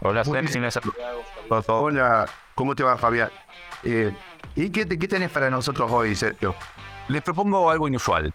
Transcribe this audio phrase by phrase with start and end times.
[0.00, 0.24] Hola.
[0.24, 0.62] Sergio.
[1.68, 3.30] Hola, ¿cómo te va, Fabián?
[3.82, 4.14] Eh,
[4.54, 6.54] ¿Y qué, qué tenés para nosotros hoy, Sergio?
[7.08, 8.34] Les propongo algo inusual,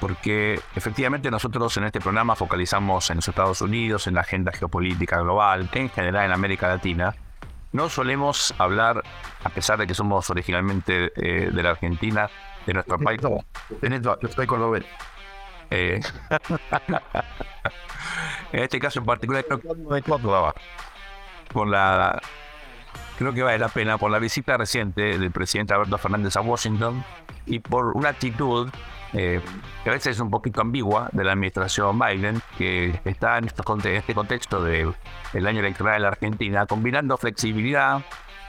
[0.00, 5.20] porque efectivamente nosotros en este programa focalizamos en los Estados Unidos, en la agenda geopolítica
[5.20, 7.14] global, en general en América Latina.
[7.72, 9.02] No solemos hablar,
[9.42, 12.28] a pesar de que somos originalmente eh, de la Argentina,
[12.66, 13.18] de nuestro país.
[13.22, 13.38] Yo
[14.22, 14.84] estoy cordobés.
[15.70, 15.98] Eh,
[18.52, 19.68] en este caso en particular, creo que
[21.52, 22.20] por la
[23.18, 27.04] creo que vale la pena por la visita reciente del presidente Alberto Fernández a Washington
[27.46, 28.68] y por una actitud
[29.12, 29.40] eh,
[29.84, 33.64] que a veces es un poquito ambigua de la administración Biden, que está en estos
[33.66, 34.94] conte- este contexto del
[35.46, 38.00] año electoral de la Argentina, combinando flexibilidad,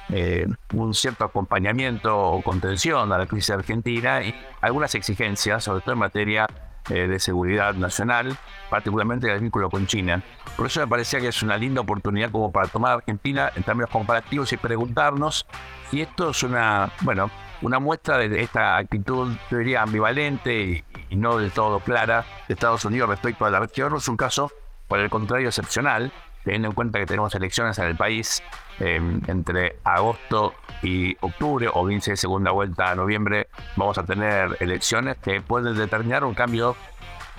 [0.10, 5.94] eh, un cierto acompañamiento o contención a la crisis argentina y algunas exigencias, sobre todo
[5.94, 6.48] en materia
[6.90, 8.38] eh, de seguridad nacional,
[8.70, 10.22] particularmente el vínculo con China.
[10.58, 13.64] Por eso me parecía que es una linda oportunidad como para tomar a Argentina en
[13.64, 15.46] términos comparativos y preguntarnos
[15.90, 17.30] si esto es una, bueno,
[17.62, 22.54] una muestra de esta actitud, yo diría, ambivalente y, y no del todo clara de
[22.54, 23.96] Estados Unidos respecto a la región.
[23.96, 24.52] Es un caso,
[24.88, 26.12] por el contrario, excepcional,
[26.44, 28.44] teniendo en cuenta que tenemos elecciones en el país
[28.80, 34.58] eh, entre agosto y octubre, o bien hay segunda vuelta a noviembre, vamos a tener
[34.60, 36.76] elecciones que pueden determinar un cambio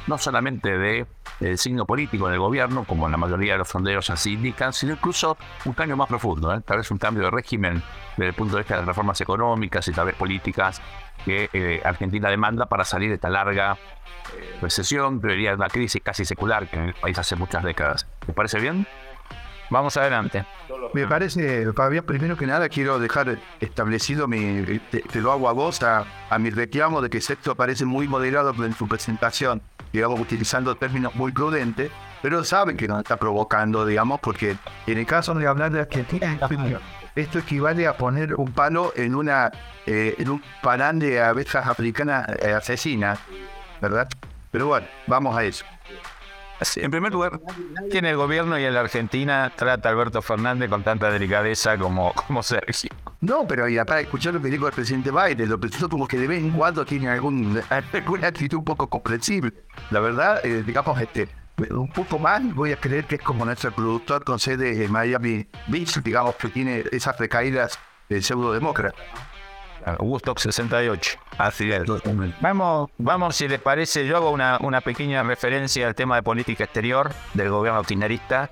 [0.06, 1.06] no solamente de
[1.40, 4.92] el signo político en el gobierno, como la mayoría de los sondeos así indican, sino
[4.92, 6.60] incluso un cambio más profundo, ¿eh?
[6.64, 7.82] tal vez un cambio de régimen
[8.16, 10.80] desde el punto de vista de las reformas económicas y tal vez políticas
[11.24, 13.76] que eh, Argentina demanda para salir de esta larga
[14.36, 18.06] eh, recesión, que diría una crisis casi secular que en el país hace muchas décadas.
[18.24, 18.86] ¿Te parece bien?
[19.70, 20.44] Vamos adelante.
[20.92, 25.82] Me parece, Fabián, primero que nada quiero dejar establecido mi, te, lo hago a vos,
[25.82, 26.04] a,
[26.38, 29.62] mi reclamo de que Sergio parece muy moderado en su presentación,
[29.94, 31.90] digamos, utilizando términos muy prudentes,
[32.20, 34.56] pero sabe que nos está provocando, digamos, porque
[34.88, 36.36] en el caso de hablar de Argentina,
[37.14, 39.52] esto equivale a poner un palo en una
[39.86, 43.20] eh, en un panal de abejas africanas eh, asesinas,
[43.80, 44.08] ¿verdad?
[44.50, 45.64] Pero bueno, vamos a eso.
[46.76, 47.40] En primer lugar,
[47.90, 52.12] en el gobierno y en la Argentina trata a Alberto Fernández con tanta delicadeza como,
[52.12, 52.90] como Sergio.
[53.20, 56.18] No, pero y para escuchar lo que dijo el presidente Biden, lo preciso como que
[56.18, 59.52] de vez en cuando tiene algún, alguna actitud un poco comprensible.
[59.90, 61.28] La verdad, eh, digamos, este,
[61.70, 65.46] un poco más voy a creer que es como nuestro productor con sede en Miami
[65.68, 68.98] Beach, digamos, que tiene esas recaídas de pseudodemócrata.
[69.98, 71.18] Woodstock 68.
[71.38, 71.82] así es.
[72.40, 76.64] Vamos, vamos, si les parece, yo hago una, una pequeña referencia al tema de política
[76.64, 78.50] exterior del gobierno kirchnerista,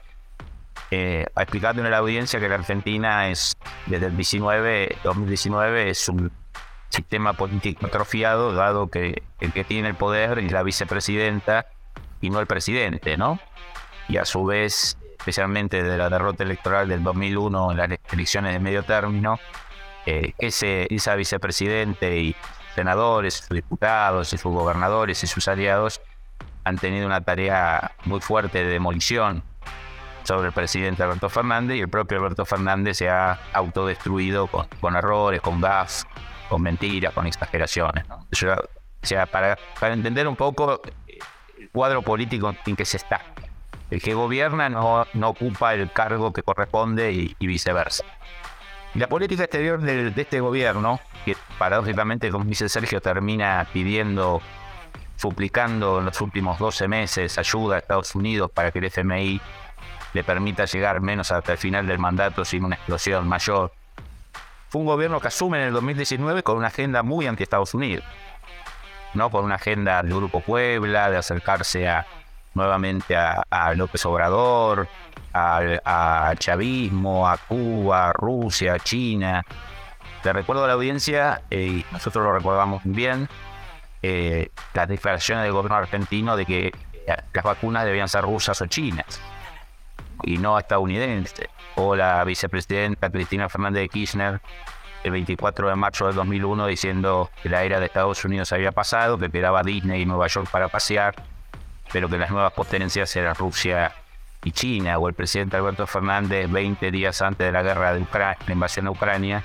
[0.91, 3.57] eh, a explicarle a la audiencia que la Argentina es,
[3.87, 6.31] desde el 19, 2019, es un
[6.91, 11.67] sistema político atrofiado, dado que el que tiene el poder es la vicepresidenta
[12.21, 13.41] y no el presidente, ¿no?
[14.09, 18.61] Y a su vez, especialmente de la derrota electoral del 2001 en las elecciones de
[18.61, 19.41] medio término,
[20.07, 22.37] eh, ese, vicepresidente y
[22.75, 26.01] senadores, sus diputados y sus gobernadores y sus aliados
[26.65, 29.43] han tenido una tarea muy fuerte de demolición
[30.25, 35.41] sobre el presidente Alberto Fernández y el propio Alberto Fernández se ha autodestruido con, errores,
[35.41, 36.07] con gas,
[36.49, 38.05] con mentiras, con exageraciones.
[38.11, 38.27] o
[39.03, 41.19] sea, para, entender un poco eh,
[41.59, 43.21] el cuadro político en que se está.
[43.91, 48.05] El que gobierna no, ocupa el cargo que corresponde y viceversa.
[48.95, 54.43] La política exterior de, este gobierno, que paradójicamente, como dice Sergio, termina pidiendo,
[55.17, 59.41] suplicando en los últimos 12 meses ayuda a Estados Unidos para que el FMI
[60.13, 63.73] le permita llegar menos hasta el final del mandato sin una explosión mayor.
[64.69, 68.05] Fue un gobierno que asume en el 2019 con una agenda muy anti-Estados Unidos,
[69.15, 69.31] ¿no?
[69.31, 72.07] Con una agenda del Grupo Puebla, de acercarse a,
[72.55, 74.89] nuevamente a, a López Obrador,
[75.33, 79.45] al- a, chavismo, a Cuba, Rusia, China.
[80.25, 83.29] Le recuerdo a la audiencia, y nosotros lo recordamos bien,
[84.03, 88.67] eh, las declaraciones del gobierno argentino de que eh, las vacunas debían ser rusas o
[88.67, 89.21] chinas
[90.25, 91.49] y no estadounidenses.
[91.77, 94.41] O la vicepresidenta Cristina Fernández de Kirchner
[95.03, 99.19] el 24 de marzo del 2001 diciendo que la era de Estados Unidos había pasado,
[99.19, 101.15] que quedaba Disney y Nueva York para pasear,
[101.93, 103.93] pero que las nuevas potencias eran Rusia
[104.45, 108.39] y China, o el presidente Alberto Fernández 20 días antes de la guerra de Ucrania,
[108.47, 109.43] la invasión a Ucrania,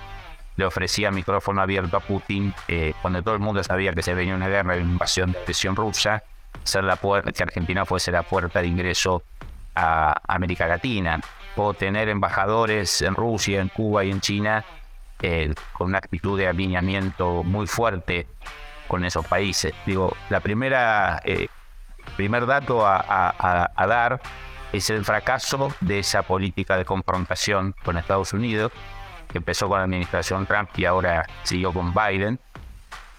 [0.56, 4.34] le ofrecía micrófono abierto a Putin eh, cuando todo el mundo sabía que se venía
[4.34, 6.24] una guerra una invasión de presión rusa,
[6.64, 9.22] ser la puerta, que Argentina fuese la puerta de ingreso
[9.76, 11.22] a América Latina,
[11.56, 14.66] o tener embajadores en Rusia, en Cuba y en China
[15.22, 18.28] eh, con una actitud de alineamiento muy fuerte
[18.88, 19.74] con esos países.
[19.86, 21.48] Digo, la primera, eh,
[22.18, 24.20] primer dato a dar
[24.74, 28.72] es el fracaso de esa política de confrontación con Estados Unidos,
[29.32, 32.40] que empezó con la administración Trump y ahora siguió con Biden,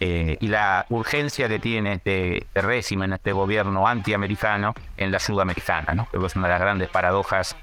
[0.01, 5.93] eh, y la urgencia que tiene este, este, régimen, este gobierno antiamericano en la sudamericana,
[5.95, 6.07] ¿no?
[6.07, 7.57] Creo que es una de las grandes paradojas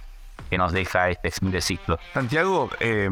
[0.49, 1.97] que nos deja este fin de ciclo.
[2.13, 3.09] Santiago, eh,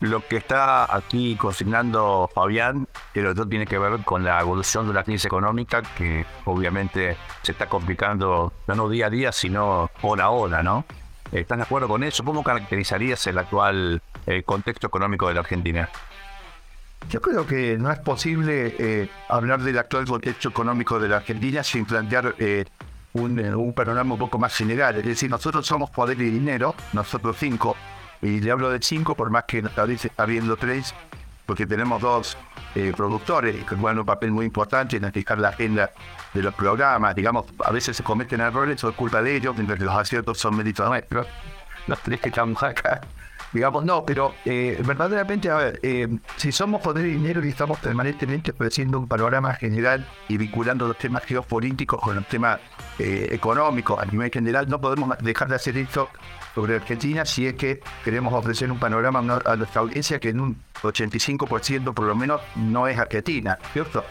[0.00, 4.94] lo que está aquí consignando Fabián, que otro tiene que ver con la evolución de
[4.94, 10.30] la crisis económica, que obviamente se está complicando no día a día, sino hora a
[10.30, 10.84] hora, ¿no?
[11.32, 12.24] ¿Están de acuerdo con eso?
[12.24, 15.88] ¿Cómo caracterizarías el actual eh, contexto económico de la Argentina?
[17.10, 21.62] Yo creo que no es posible eh, hablar del actual contexto económico de la Argentina
[21.62, 22.64] sin plantear eh,
[23.12, 24.96] un, un, panorama un poco más general.
[24.96, 27.76] Es decir, nosotros somos poder y dinero, nosotros cinco,
[28.22, 29.86] y le hablo de cinco, por más que está
[30.16, 30.94] habiendo tres,
[31.44, 32.36] porque tenemos dos
[32.74, 35.90] eh, productores que juegan un papel muy importante en fijar la agenda
[36.34, 37.14] de los programas.
[37.14, 40.38] Digamos, a veces se cometen errores, o es culpa de ellos, mientras que los aciertos
[40.38, 41.26] son méritos nuestros.
[41.86, 43.00] Los tres que estamos acá.
[43.52, 47.78] Digamos, no, pero eh, verdaderamente, a ver, eh, si somos poder y dinero y estamos
[47.78, 52.60] permanentemente ofreciendo un panorama general y vinculando los temas geopolíticos con los temas
[52.98, 56.08] económicos a nivel general, no podemos dejar de hacer esto
[56.54, 60.56] sobre Argentina si es que queremos ofrecer un panorama a nuestra audiencia que en un
[60.82, 64.02] 85% por lo menos no es Argentina, ¿cierto?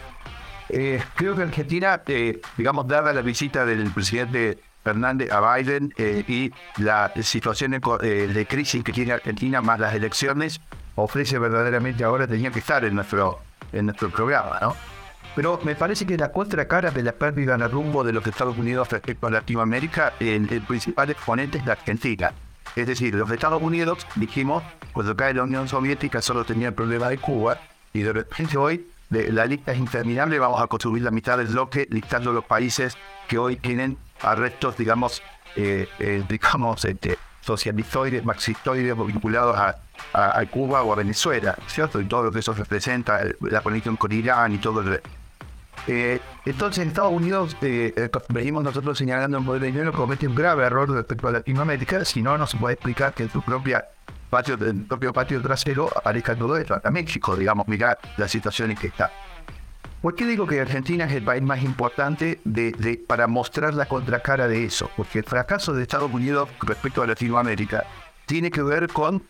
[0.68, 6.22] Eh, creo que Argentina, eh, digamos, dada la visita del presidente Fernández a Biden eh,
[6.28, 10.60] y la situación de crisis que tiene Argentina más las elecciones,
[10.94, 13.40] ofrece verdaderamente ahora, tenía que estar en nuestro,
[13.72, 14.76] en nuestro programa, ¿no?
[15.34, 18.88] Pero me parece que la contracara de la pérdida de rumbo de los Estados Unidos
[18.90, 22.32] respecto a Latinoamérica, el, principal exponente es la Argentina.
[22.76, 24.62] Es decir, los Estados Unidos, dijimos,
[24.92, 27.58] cuando cae la Unión Soviética solo tenía el problema de Cuba,
[27.92, 31.88] y de repente hoy la lista es interminable, vamos a construir la mitad del bloque
[31.90, 32.96] listando los países
[33.28, 35.22] que hoy tienen arrestos, digamos,
[35.56, 39.76] eh, eh, digamos, este, socialistoides, marxistoides vinculados a,
[40.12, 42.00] a, Cuba o a Venezuela, ¿cierto?
[42.00, 45.00] Y todo lo que eso representa, la conexión con Irán y todo el
[45.88, 50.26] eh, entonces, en Estados Unidos, eh, eh, venimos nosotros señalando el modelo de dinero comete
[50.26, 53.40] un grave error respecto a Latinoamérica, si no, no se puede explicar que en su
[53.40, 53.86] propia
[54.28, 54.58] patio,
[54.88, 56.80] propio patio trasero aparezca todo esto.
[56.82, 59.12] A México, digamos, mirar la situación en que está.
[60.00, 64.46] ¿Por qué digo que Argentina es el país más importante de, para mostrar la contracara
[64.46, 64.90] de eso?
[64.96, 67.84] Porque el fracaso de Estados Unidos respecto a Latinoamérica
[68.26, 69.24] tiene que ver con,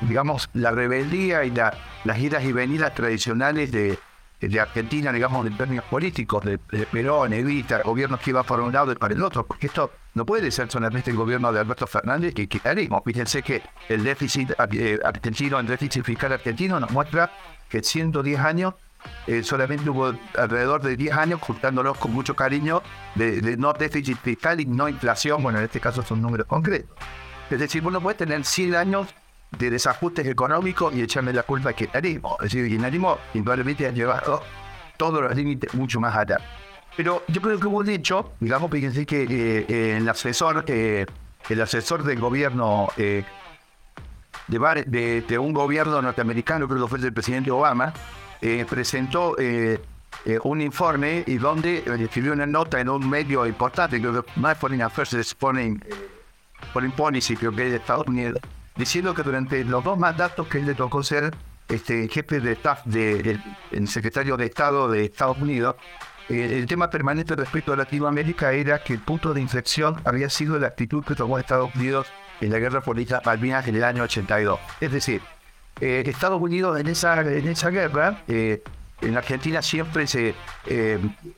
[0.00, 1.74] digamos, la rebeldía y la,
[2.04, 3.98] las idas y venidas tradicionales de,
[4.40, 8.92] de Argentina, digamos, en términos políticos, de, Perón, Evita, gobiernos que iban para un lado
[8.92, 12.34] y para el otro, porque esto no puede ser solamente el gobierno de Alberto Fernández
[12.34, 13.02] que quitaremos.
[13.04, 17.32] Fíjense que el déficit eh, argentino, el déficit fiscal argentino nos muestra
[17.68, 18.74] que en 110 años
[19.26, 22.82] eh, solamente hubo alrededor de 10 años, juntándolos con mucho cariño,
[23.14, 26.96] de, no déficit fiscal y no inflación, bueno, en este caso son números concretos.
[27.50, 29.08] Es decir, uno puede tener 100 años
[29.56, 32.36] de desajustes económicos y echarme la culpa al kirchnerismo.
[32.40, 34.42] Es decir, el kirchnerismo indudablemente ha llevado
[34.96, 36.38] todos los límites mucho más allá.
[36.96, 41.60] Pero yo creo que hubo un hecho, digamos, fíjense que eh, eh, el asesor, el
[41.62, 42.88] asesor del gobierno
[44.48, 47.92] de, un gobierno norteamericano, creo que fue el presidente Obama,
[48.68, 49.36] presentó
[50.42, 55.34] un informe y donde escribió una nota en un medio importante, que más Foreign Affairs,
[55.34, 55.82] Foreign,
[56.72, 58.40] Foreign Policy, creo que es de Estados Unidos,
[58.76, 61.34] diciendo que durante los dos mandatos que él le tocó ser
[61.68, 63.40] este, jefe de staff del
[63.86, 65.76] secretario de Estado de Estados Unidos,
[66.28, 70.58] eh, el tema permanente respecto a Latinoamérica era que el punto de inflexión había sido
[70.58, 72.06] la actitud que tomó Estados Unidos
[72.40, 74.60] en la guerra Islas Malvinas en el año 82.
[74.80, 75.20] Es decir,
[75.80, 78.62] eh, Estados Unidos en esa, en esa guerra, eh,
[79.00, 80.34] en Argentina siempre se,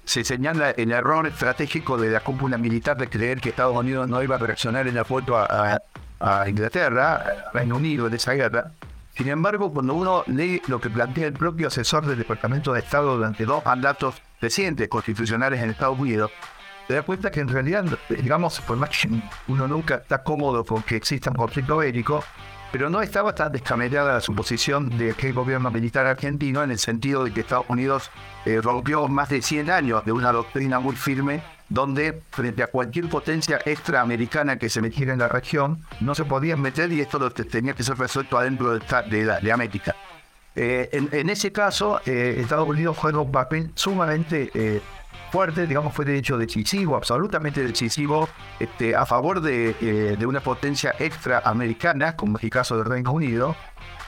[0.04, 4.23] se señala el error estratégico de la cúpula militar de creer que Estados Unidos no
[4.23, 5.78] iba a reaccionar en la foto a,
[6.20, 8.73] a Inglaterra, a Reino Unido en esa guerra.
[9.14, 13.16] Sin embargo, cuando uno lee lo que plantea el propio asesor del Departamento de Estado
[13.16, 16.30] durante dos mandatos recientes constitucionales en Estados Unidos,
[16.87, 19.09] se da cuenta que en realidad, digamos, por más que
[19.49, 22.25] uno nunca está cómodo con que exista un conflicto bélico,
[22.73, 26.79] pero no estaba tan descabellada la suposición de que el gobierno militar argentino en el
[26.79, 28.11] sentido de que Estados Unidos
[28.45, 33.09] eh, rompió más de 100 años de una doctrina muy firme donde frente a cualquier
[33.09, 37.31] potencia extraamericana que se metiera en la región, no se podían meter y esto lo
[37.31, 39.95] tenía que ser resuelto adentro de, de, América.
[40.57, 44.50] Eh, en, ese caso, eh, Estados Unidos juega un papel sumamente
[45.31, 50.41] fuerte, digamos, fue de hecho decisivo, absolutamente decisivo, este, a favor de, eh, de una
[50.41, 53.57] potencia extraamericana, como es el caso del Reino Unido.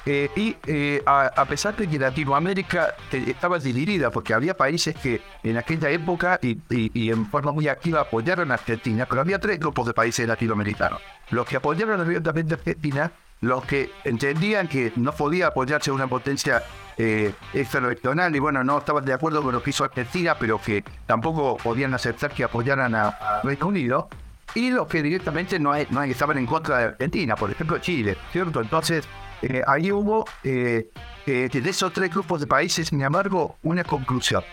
[0.04, 5.56] Eh, y eh, a, pesar de que Latinoamérica estaba dividida, porque había países que en
[5.56, 9.86] aquella época y, y, en forma muy activa apoyaron a Argentina, pero había tres grupos
[9.86, 11.00] de países latinoamericanos.
[11.30, 16.62] Los que apoyaron abiertamente a Argentina, los que entendían que no podía apoyarse una potencia
[16.96, 21.56] eh, y bueno, no estaban de acuerdo con lo que hizo Argentina, pero que tampoco
[21.56, 24.08] podían aceptar que apoyaran a, Reino Unido,
[24.54, 28.60] y los que directamente no, no estaban en contra de Argentina, por ejemplo Chile, ¿cierto?
[28.60, 29.08] Entonces,
[29.42, 30.90] eh, ahí hubo eh,
[31.26, 34.44] eh, de esos tres grupos de países, sin embargo, una conclusión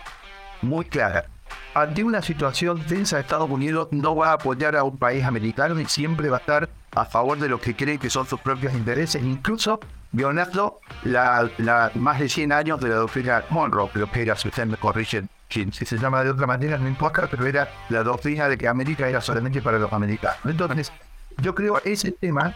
[0.62, 1.26] muy clara.
[1.74, 5.86] Ante una situación tensa, Estados Unidos no va a apoyar a un país americano y
[5.86, 9.22] siempre va a estar a favor de lo que cree que son sus propios intereses,
[9.22, 9.80] incluso
[10.12, 14.68] violando la, más de 100 años de la doctrina Monroe, creo que era, si ustedes
[14.68, 18.58] me corrigen, si se llama de otra manera, no importa, pero era la doctrina de
[18.58, 20.38] que América era solamente para los americanos.
[20.44, 20.92] Entonces,
[21.38, 22.54] yo creo ese tema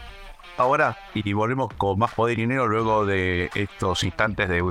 [0.57, 4.63] Ahora, y volvemos con más poder y dinero luego de estos instantes de,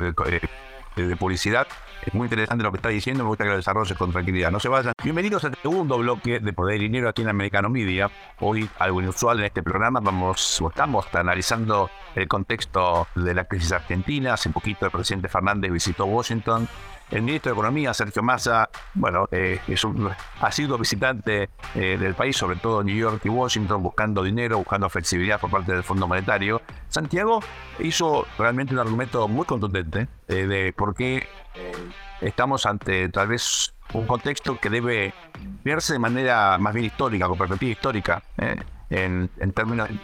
[1.18, 1.66] publicidad.
[2.06, 4.50] Es muy interesante lo que está diciendo, me gusta que lo desarrolles con tranquilidad.
[4.50, 4.92] No se vayan.
[5.02, 8.10] Bienvenidos al segundo bloque de Poder y Dinero aquí en Americano Media.
[8.40, 14.34] Hoy, algo inusual en este programa, vamos, estamos analizando el contexto de la crisis argentina.
[14.34, 16.68] Hace poquito el presidente Fernández visitó Washington
[17.10, 22.14] el ministro de Economía, Sergio Massa, bueno, eh, es un, ha sido visitante eh, del
[22.14, 26.06] país, sobre todo New York y Washington, buscando dinero, buscando flexibilidad por parte del Fondo
[26.06, 26.62] Monetario.
[26.88, 27.40] Santiago
[27.78, 31.26] hizo realmente un argumento muy contundente eh, de por qué
[32.20, 35.14] estamos ante tal vez un contexto que debe
[35.62, 38.22] verse de manera más bien histórica, con perspectiva histórica,
[38.90, 39.94] en, en términos de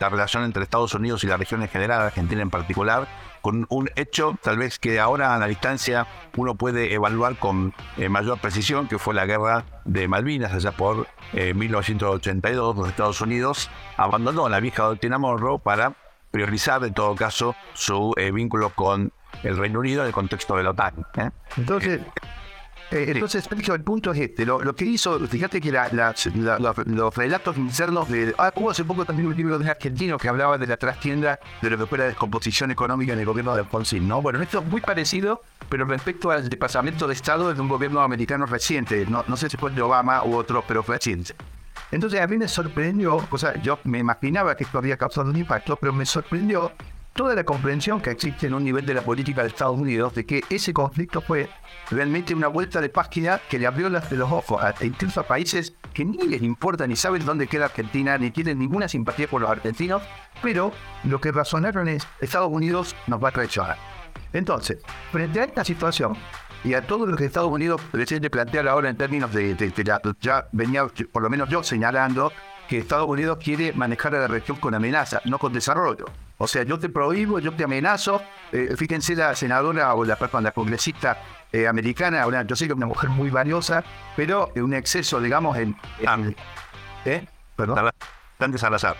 [0.00, 3.06] la relación entre Estados Unidos y la región en general, Argentina en particular,
[3.46, 8.08] con un hecho tal vez que ahora a la distancia uno puede evaluar con eh,
[8.08, 13.70] mayor precisión, que fue la guerra de Malvinas allá por 1982, eh, los Estados Unidos
[13.96, 15.92] abandonó la vieja doctrina Monroe para
[16.32, 19.12] priorizar en todo caso su eh, vínculo con
[19.44, 21.06] el Reino Unido en el contexto de la OTAN.
[21.56, 22.04] Entonces, eh,
[22.90, 24.46] entonces, el punto es este.
[24.46, 28.34] Lo, que hizo, fíjate que los relatos internos de.
[28.38, 31.70] Ah, hubo hace poco también un libro de argentino que hablaba de la trastienda de
[31.70, 34.22] lo que fue la descomposición económica en el gobierno de Alfonsín, ¿no?
[34.22, 38.46] Bueno, esto es muy parecido, pero respecto al desplazamiento de Estado de un gobierno americano
[38.46, 39.06] reciente.
[39.06, 41.34] No, no sé si fue de Obama u otro, pero reciente.
[41.90, 45.36] Entonces, a mí me sorprendió, o sea, yo me imaginaba que esto había causado un
[45.36, 46.72] impacto, pero me sorprendió
[47.16, 50.26] toda la comprensión que existe en un nivel de la política de Estados Unidos de
[50.26, 51.48] que ese conflicto fue
[51.90, 55.26] realmente una vuelta de página que le abrió las de los ojos a, incluso a
[55.26, 59.40] países que ni les importa ni saben dónde queda Argentina ni tienen ninguna simpatía por
[59.40, 60.02] los argentinos,
[60.42, 60.72] pero
[61.04, 63.78] lo que razonaron es Estados Unidos nos va a traicionar.
[64.34, 64.78] Entonces,
[65.10, 66.14] frente a esta situación
[66.64, 69.72] y a todo lo que Estados Unidos pretende plantear ahora en términos de, de,
[70.20, 72.30] ya venía por lo menos yo señalando
[72.68, 76.04] que Estados Unidos quiere manejar a la región con amenaza, no con desarrollo.
[76.38, 78.22] O sea, yo te prohíbo, yo te amenazo.
[78.52, 81.18] Eh, fíjense la senadora o la, la congresista
[81.52, 83.82] eh, americana, yo sé que es una mujer muy valiosa,
[84.16, 85.76] pero un exceso, digamos, en...
[87.04, 87.24] ¿Eh?
[87.54, 87.90] ¿Perdón?
[88.36, 88.96] Tanto Salazar.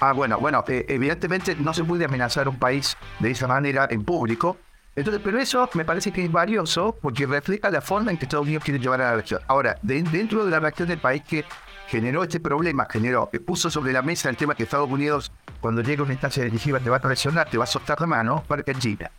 [0.00, 3.88] Ah, bueno, bueno, eh, evidentemente no se puede amenazar a un país de esa manera
[3.90, 4.58] en público.
[4.94, 8.46] Entonces, pero eso me parece que es valioso porque refleja la forma en que Estados
[8.46, 9.40] Unidos quiere llevar a la región.
[9.46, 11.44] Ahora, dentro de la reacción del país que
[11.86, 15.82] generó este problema, generó, que puso sobre la mesa el tema que Estados Unidos, cuando
[15.82, 18.60] llega una instancia decisiva, te va a traicionar, te va a soltar la mano, para
[18.60, 19.10] Argentina.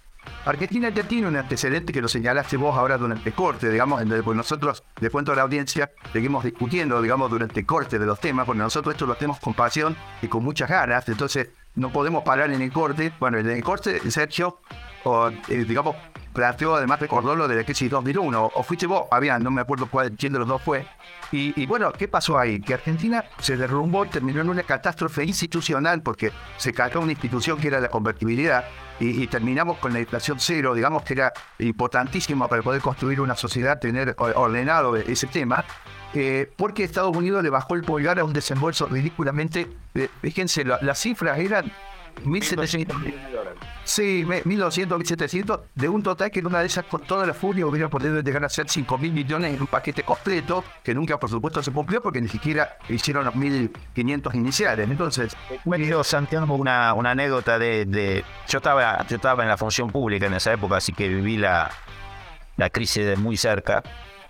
[0.46, 4.10] Argentina ya tiene un antecedente que lo señalaste vos ahora durante el corte, digamos, en
[4.24, 8.20] pues nosotros, de cuento a la audiencia, seguimos discutiendo, digamos, durante el corte de los
[8.20, 12.24] temas, porque nosotros esto lo hacemos con pasión y con muchas ganas, entonces no podemos
[12.24, 13.14] parar en el corte.
[13.20, 14.60] Bueno, en el corte, Sergio,
[15.04, 15.96] o, eh, digamos,
[16.34, 19.88] planteó, además recordó lo de la crisis 2001, o fuiste vos, había, no me acuerdo
[19.90, 20.86] cuál, quién de los dos fue.
[21.32, 22.62] Y, bueno, ¿qué pasó ahí?
[22.62, 27.60] Que Argentina se derrumbó y terminó en una catástrofe institucional porque se cayó una institución
[27.60, 28.64] que era la convertibilidad
[29.00, 33.78] y, terminamos con la inflación cero, digamos que era importantísimo para poder construir una sociedad,
[33.78, 35.66] tener ordenado ese tema.
[36.56, 41.40] Porque Estados Unidos le bajó el pulgar a un desembolso ridículamente, eh, fíjense, las cifras
[41.40, 41.72] eran
[42.24, 43.60] 1.700 millones de dólares.
[43.84, 47.66] Sí, 1.200, 1.700, de un total que en una de esas, con toda la furia,
[47.66, 51.64] hubiera podido llegar a ser 5.000 millones en un paquete completo, que nunca, por supuesto,
[51.64, 54.90] se cumplió porque ni siquiera hicieron los 1.500 iniciales.
[54.90, 60.26] Entonces, bueno, Santiago, una, anécdota de, de, Yo estaba yo estaba en la función pública
[60.26, 61.72] en esa época, así que viví la,
[62.58, 63.84] la crisis de muy cerca.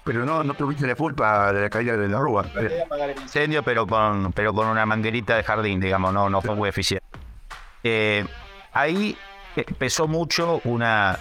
[0.08, 2.46] Pero no, no tuviste la culpa de la caída de la rúa.
[2.86, 6.56] apagar el incendio, pero con, pero con una manguerita de jardín, digamos, no, no fue
[6.56, 7.06] muy eficiente.
[7.84, 8.26] Eh,
[8.72, 9.18] ahí
[9.58, 11.20] empezó mucho una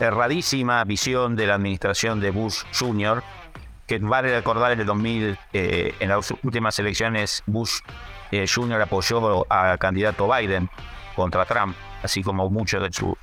[0.00, 3.22] erradísima visión de la administración de Bush Jr.,
[3.86, 7.80] que vale recordar en el 2000, eh, en las últimas elecciones, Bush
[8.32, 8.80] eh, Jr.
[8.80, 10.70] apoyó al candidato Biden
[11.14, 13.14] contra Trump, así como muchos de sus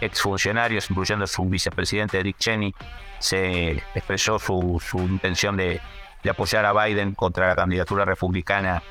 [0.00, 2.74] exfuncionarios, incluyendo su vicepresidente Dick Cheney,
[3.22, 5.80] se expresó su, intención de,
[6.28, 8.82] apoyar a Biden contra la candidatura republicana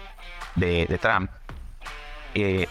[0.56, 1.30] de, de Trump.
[2.34, 2.68] Eh,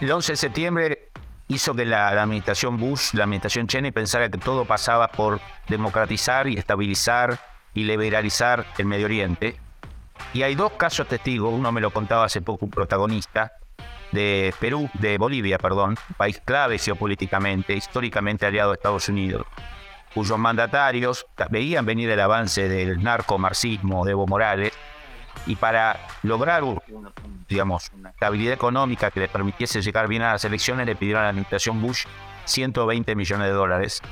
[0.00, 1.10] el 11 de septiembre
[1.48, 6.46] hizo que la, la, administración Bush, la administración Cheney, pensara que todo pasaba por democratizar
[6.46, 7.38] y estabilizar
[7.74, 9.56] y liberalizar el Medio Oriente.
[10.34, 13.52] Y hay dos casos testigos, uno me lo contaba hace poco un protagonista,
[14.12, 19.46] de Perú, de Bolivia, perdón, país clave geopolíticamente, históricamente aliado a Estados Unidos,
[20.14, 24.72] cuyos mandatarios veían venir el avance del narcomarxismo de Evo Morales
[25.46, 26.62] y para lograr
[27.48, 31.24] digamos, una estabilidad económica que le permitiese llegar bien a las elecciones, le pidieron a
[31.24, 32.04] la administración Bush
[32.44, 34.02] 120 millones de dólares.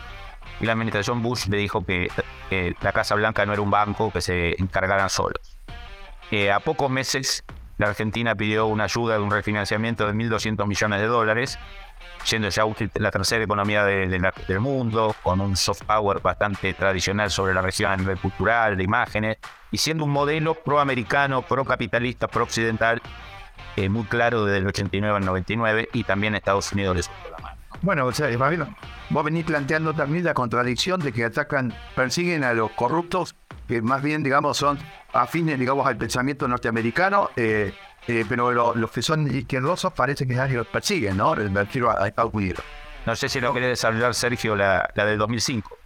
[0.61, 2.09] Y la administración Bush le dijo que,
[2.49, 5.59] que la Casa Blanca no era un banco, que se encargaran solos.
[6.31, 7.45] Eh, a pocos meses
[7.79, 11.59] la Argentina pidió una ayuda de un refinanciamiento de 1.200 millones de dólares,
[12.27, 12.65] siendo ya
[12.95, 17.55] la tercera economía de, de la, del mundo, con un soft power bastante tradicional sobre
[17.55, 19.37] la región a nivel cultural, de imágenes,
[19.71, 23.01] y siendo un modelo proamericano, procapitalista, prooccidental,
[23.77, 27.39] eh, muy claro desde el 89 al 99, y también Estados Unidos le soltó la
[27.39, 27.57] mano.
[27.83, 28.29] Bueno, o sea,
[29.11, 33.37] vos venís planteando también la contradicción de que atacan, persiguen a los corruptos,
[33.69, 34.79] que más bien, digamos, son
[35.13, 37.73] afines, digamos, al pensamiento norteamericano, eh,
[38.09, 41.35] eh, pero lo, los que son izquierdosos parece que nadie los persiguen, ¿no?
[41.35, 42.63] Me refiero a, a Estados Unidos.
[43.05, 45.77] No sé si lo quiere desarrollar Sergio, la, la del 2005.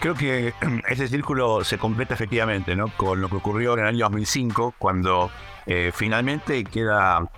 [0.00, 0.54] Creo que
[0.88, 2.88] ese círculo se completa efectivamente, ¿no?
[2.96, 5.30] Con lo que ocurrió en el año 2005, cuando
[5.66, 7.28] eh, finalmente queda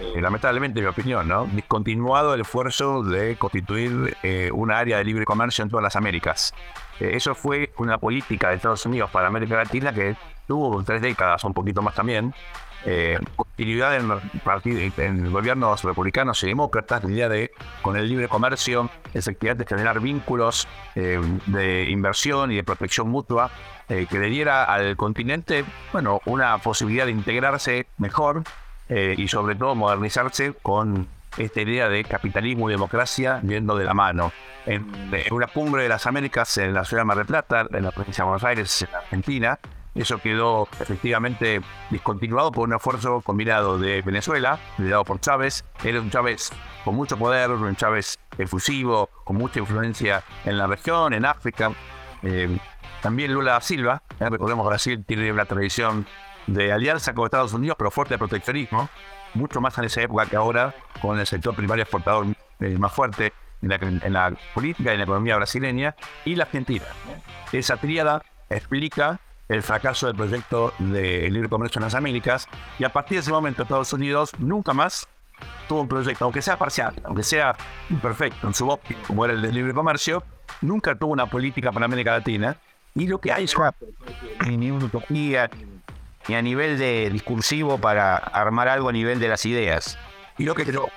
[0.00, 1.46] eh, lamentablemente, en mi opinión, ¿no?
[1.46, 6.54] discontinuado el esfuerzo de constituir eh, una área de libre comercio en todas las Américas.
[7.00, 11.42] Eh, eso fue una política de Estados Unidos para América Latina que tuvo tres décadas,
[11.42, 12.32] un poquito más también.
[13.36, 14.10] Continuidad en,
[14.96, 17.50] en gobiernos republicanos y demócratas, la idea de,
[17.82, 23.50] con el libre comercio, efectivamente generar vínculos de inversión y de protección mutua
[23.88, 28.44] que le diera al continente, bueno, una posibilidad de integrarse mejor
[28.88, 33.92] eh, y sobre todo modernizarse con esta idea de capitalismo y democracia yendo de la
[33.92, 34.32] mano.
[34.64, 37.84] En, en, una cumbre de las Américas en la ciudad de Mar del Plata, en
[37.84, 39.58] la provincia de Buenos Aires, en Argentina,
[39.94, 45.64] eso quedó efectivamente discontinuado por un esfuerzo combinado de Venezuela, liderado por Chávez.
[45.82, 46.50] Era un Chávez
[46.84, 51.72] con mucho poder, un Chávez efusivo, con mucha influencia en la región, en África.
[52.22, 52.58] Eh,
[53.02, 56.06] también Lula Silva, eh, recordemos Brasil tiene una tradición
[56.46, 58.88] de alianza con Estados Unidos, pero fuerte de proteccionismo,
[59.34, 62.26] mucho más en esa época que ahora, con el sector primario exportador
[62.60, 66.44] eh, más fuerte en la, en la, política y en la economía brasileña, y la
[66.44, 66.86] Argentina.
[67.52, 72.46] Esa tríada explica el fracaso del proyecto de libre comercio en las Américas,
[72.78, 75.08] y a partir de ese momento Estados Unidos nunca más
[75.68, 77.56] tuvo un proyecto, aunque sea parcial, aunque sea
[77.90, 80.22] imperfecto en su óptica, como era el de libre comercio,
[80.60, 82.56] nunca tuvo una política para América Latina,
[82.94, 83.54] y lo que hay es
[84.46, 85.48] ni una utopía,
[86.26, 89.98] ni a nivel de discursivo para armar algo a nivel de las ideas.
[90.36, 90.88] Y lo que yo,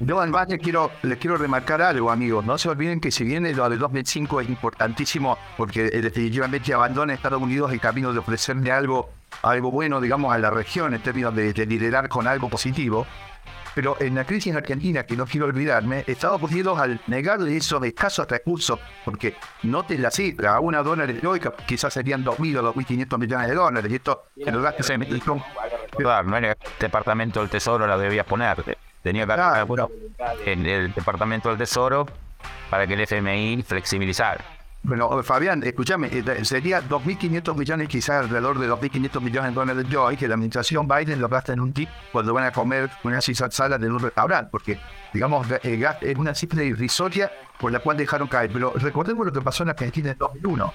[0.00, 2.44] yo además les quiero, les quiero remarcar algo, amigos.
[2.44, 7.42] No se olviden que si bien lo de 2005 es importantísimo porque definitivamente abandona Estados
[7.42, 9.10] Unidos el camino de ofrecerle algo,
[9.42, 13.06] algo bueno, digamos, a la región en términos de, de liderar con algo positivo.
[13.74, 18.26] Pero en la crisis argentina, que no quiero olvidarme, Estados Unidos al negarle esos escasos
[18.28, 23.18] recursos, porque noten la cifra, a una dólar de hoy quizás serían 2.000 o 2.500
[23.18, 25.06] millones de dólares, y esto se lo gasta en
[25.96, 28.64] Claro, no en el Departamento del Tesoro la debías poner,
[29.02, 29.88] tenía que haber bueno.
[30.44, 32.06] en el Departamento del Tesoro
[32.70, 34.58] para que el FMI flexibilizara.
[34.82, 36.08] Bueno, Fabián, escúchame,
[36.44, 40.86] sería 2.500 millones, quizás alrededor de 2.500 millones de dólares de hoy, que la administración
[40.86, 44.48] Biden lo gasta en un tip cuando van a comer una sala en un restaurante,
[44.50, 44.78] porque,
[45.12, 48.50] digamos, es una cifra irrisoria por la cual dejaron caer.
[48.52, 50.72] Pero recordemos lo que pasó en Argentina en 2001.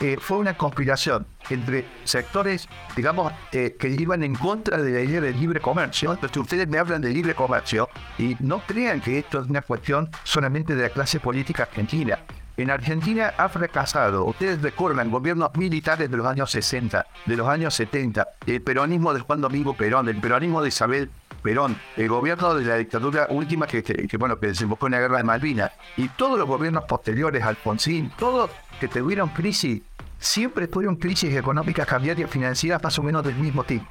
[0.00, 5.20] Eh, fue una conspiración entre sectores, digamos, eh, que iban en contra de la idea
[5.20, 6.12] del libre comercio.
[6.12, 10.10] Entonces ustedes me hablan de libre comercio y no crean que esto es una cuestión
[10.24, 12.18] solamente de la clase política argentina.
[12.56, 14.24] En Argentina ha fracasado.
[14.24, 19.20] Ustedes recuerdan gobiernos militares de los años 60, de los años 70, el peronismo de
[19.20, 21.10] Juan Domingo Perón, el peronismo de Isabel
[21.46, 25.18] Perón, el gobierno de la dictadura última que, que, bueno, que desembocó en la guerra
[25.18, 29.80] de Malvinas, y todos los gobiernos posteriores, Alfonsín, todos que tuvieron crisis,
[30.18, 33.86] siempre tuvieron crisis económicas, cambiarias, financieras más o menos del mismo tipo.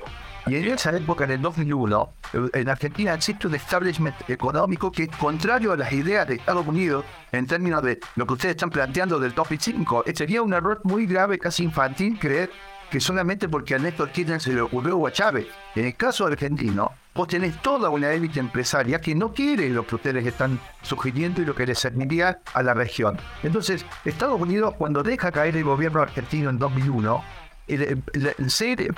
[0.47, 2.09] Y en esa época, en el 2001,
[2.53, 7.05] en Argentina existe un establishment económico que es contrario a las ideas de Estados Unidos
[7.31, 10.03] en términos de lo que ustedes están planteando del top 5.
[10.13, 12.51] Sería un error muy grave, casi infantil, creer
[12.95, 15.47] que solamente porque a Néstor Kirchner se le ocurrió a Chávez.
[15.75, 19.95] En el caso argentino, vos tenés toda una élite empresaria que no quiere lo que
[19.95, 23.17] ustedes están sugiriendo y lo que les serviría a la región.
[23.43, 27.21] Entonces, Estados Unidos, cuando deja caer el gobierno argentino en 2001,
[27.67, 28.95] el, el ser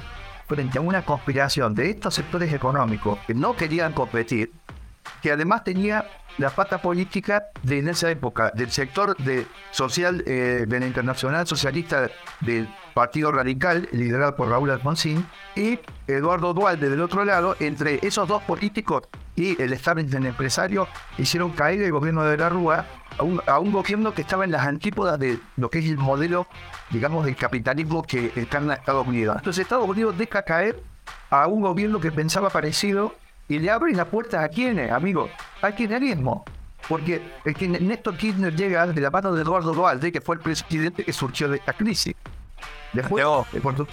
[0.48, 4.52] frente a una conspiración de estos sectores económicos que no querían competir,
[5.22, 6.06] que además tenía
[6.38, 9.16] la pata política de en esa época del sector
[9.72, 12.10] social eh, de la Internacional Socialista
[12.42, 18.28] del Partido Radical, liderado por Raúl Alfonsín, y Eduardo Dualde del otro lado, entre esos
[18.28, 19.04] dos políticos
[19.36, 22.86] y el establishment empresario, hicieron caer el gobierno de la Rúa
[23.18, 25.98] a un, a un gobierno que estaba en las antípodas de lo que es el
[25.98, 26.48] modelo,
[26.92, 29.36] digamos, del capitalismo que está en Estados Unidos.
[29.38, 30.82] Entonces Estados Unidos deja caer
[31.30, 33.16] a un gobierno que pensaba parecido
[33.48, 35.30] y le abre las puertas a quiénes, amigos,
[35.62, 36.44] al kirchnerismo.
[36.88, 40.42] Porque el que Néstor Kirchner llega de la mano de Eduardo Dualde, que fue el
[40.42, 42.16] presidente que surgió de esta crisis.
[42.94, 43.88] Después, eh, tu-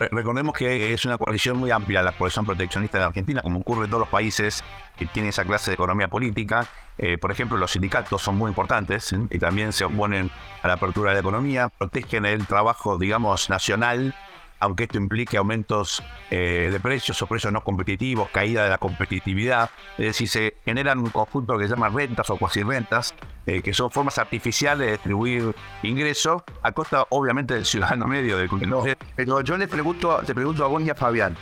[0.00, 3.84] Re- Recordemos que es una coalición muy amplia la coalición proteccionista de Argentina, como ocurre
[3.84, 4.62] en todos los países
[4.96, 6.66] que tienen esa clase de economía política.
[6.98, 10.30] Eh, por ejemplo, los sindicatos son muy importantes y también se oponen
[10.62, 14.14] a la apertura de la economía, protegen el trabajo, digamos, nacional,
[14.60, 19.70] aunque esto implique aumentos eh, de precios o precios no competitivos, caída de la competitividad.
[19.96, 23.14] Es decir, se generan un conjunto que se llama rentas o cuasi rentas,
[23.46, 28.48] eh, que son formas artificiales de distribuir ingresos a costa, obviamente, del ciudadano medio, del
[28.68, 28.84] No,
[29.16, 31.36] pero yo le pregunto, te pregunto a vos y a Fabián.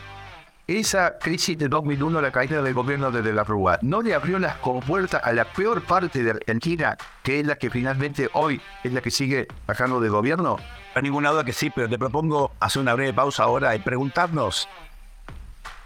[0.68, 4.40] Esa crisis de 2001, la caída del gobierno de De la Rúa, ¿no le abrió
[4.40, 8.92] las compuertas a la peor parte de Argentina, que es la que finalmente hoy es
[8.92, 10.56] la que sigue bajando de gobierno?
[10.56, 10.60] No
[10.92, 14.68] hay ninguna duda que sí, pero te propongo hacer una breve pausa ahora y preguntarnos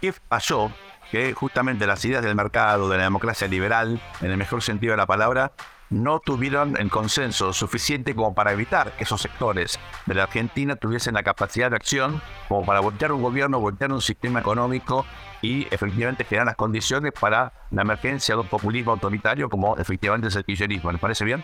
[0.01, 0.71] qué pasó
[1.11, 4.97] que justamente las ideas del mercado, de la democracia liberal, en el mejor sentido de
[4.97, 5.51] la palabra,
[5.91, 11.13] no tuvieron el consenso suficiente como para evitar que esos sectores de la Argentina tuviesen
[11.13, 15.05] la capacidad de acción como para voltear un gobierno, voltear un sistema económico
[15.41, 20.35] y efectivamente generar las condiciones para la emergencia de un populismo autoritario como efectivamente es
[20.35, 20.91] el kirchnerismo.
[20.91, 21.43] ¿Les parece bien?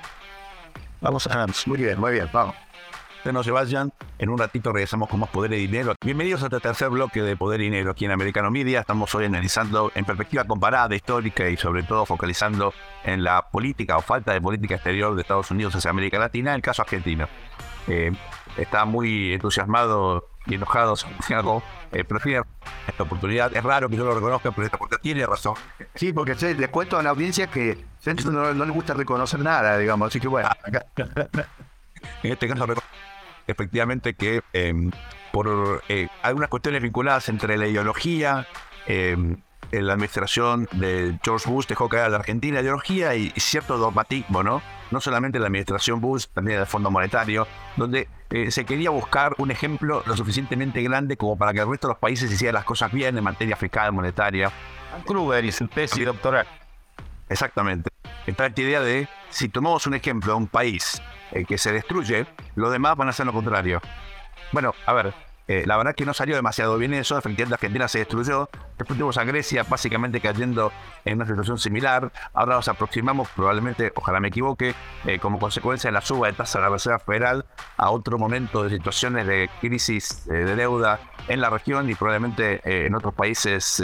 [1.02, 2.56] Vamos a Muy bien, muy bien, vamos.
[3.28, 3.92] Ustedes no se vayan.
[4.20, 5.96] En un ratito regresamos con más Poder y Dinero.
[6.02, 8.80] Bienvenidos a este tercer bloque de Poder y Dinero aquí en Americano Media.
[8.80, 14.02] Estamos hoy analizando en perspectiva comparada, histórica y sobre todo focalizando en la política o
[14.02, 17.28] falta de política exterior de Estados Unidos hacia América Latina, el caso argentino.
[17.90, 18.14] Eh,
[18.56, 21.62] está muy entusiasmado y enojado Santiago.
[21.92, 22.46] Eh, prefiero
[22.88, 23.54] esta oportunidad.
[23.54, 25.56] Es raro que yo lo reconozca, pero esta oportunidad tiene razón.
[25.96, 27.78] Sí, porque che, le cuento a la audiencia que
[28.24, 30.48] no, no le gusta reconocer nada, digamos, así que bueno.
[30.48, 30.86] acá-
[32.24, 32.66] En este caso,
[33.48, 34.74] efectivamente que eh,
[35.32, 38.48] por eh, algunas cuestiones vinculadas entre la ideología,
[38.88, 39.18] eh,
[39.72, 44.44] en la administración de George Bush dejó caer a la Argentina ideología y, cierto dogmatismo,
[44.44, 44.62] ¿no?
[44.92, 49.52] No solamente la administración Bush, también el Fondo Monetario, donde eh, se quería buscar un
[49.52, 52.92] ejemplo lo suficientemente grande como para que el resto de los países hicieran las cosas
[52.92, 54.52] bien en materia fiscal, monetaria,
[55.06, 56.48] Kruger y su tesis doctoral.
[57.30, 57.90] Exactamente.
[58.26, 62.26] Está esta idea de, si tomamos un ejemplo de un país eh, que se destruye,
[62.56, 63.82] los demás van a hacer lo contrario.
[64.52, 65.14] Bueno, a ver,
[65.48, 69.18] eh, la verdad que no salió demasiado bien eso, efectivamente Argentina se destruyó, después tuvimos
[69.18, 70.72] a Grecia básicamente cayendo
[71.06, 75.94] en una situación similar, ahora nos aproximamos probablemente, ojalá me equivoque, eh, como consecuencia de
[75.94, 77.46] la suba de tasa de la Reserva Federal
[77.78, 82.96] a otro momento de situaciones de crisis de deuda en la región y probablemente en
[82.96, 83.82] otros países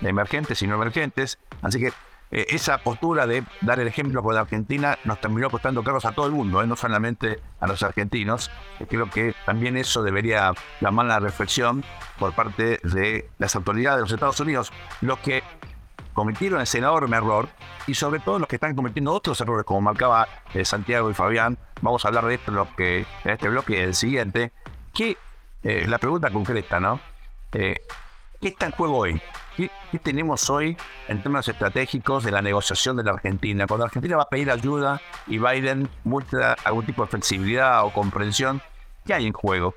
[0.00, 1.92] emergentes y no emergentes, así que
[2.34, 6.12] eh, esa postura de dar el ejemplo con la Argentina nos terminó costando caros a
[6.12, 8.50] todo el mundo, eh, no solamente a los argentinos.
[8.80, 11.84] Eh, creo que también eso debería llamar la reflexión
[12.18, 15.42] por parte de las autoridades de los Estados Unidos, los que
[16.14, 17.50] cometieron ese enorme error
[17.86, 20.26] y sobre todo los que están cometiendo otros errores, como marcaba
[20.64, 21.58] Santiago y Fabián.
[21.82, 24.52] Vamos a hablar de esto lo que, en este bloque y el siguiente.
[24.94, 25.16] Que
[25.62, 27.00] la pregunta concreta, ¿no?
[28.42, 29.22] ¿Qué está en juego hoy?
[29.56, 29.70] ¿Qué,
[30.02, 30.76] tenemos hoy
[31.06, 33.68] en términos estratégicos de la negociación de la Argentina?
[33.68, 38.60] Cuando Argentina va a pedir ayuda y Biden muestra algún tipo de flexibilidad o comprensión,
[39.06, 39.76] ¿Qué hay en juego?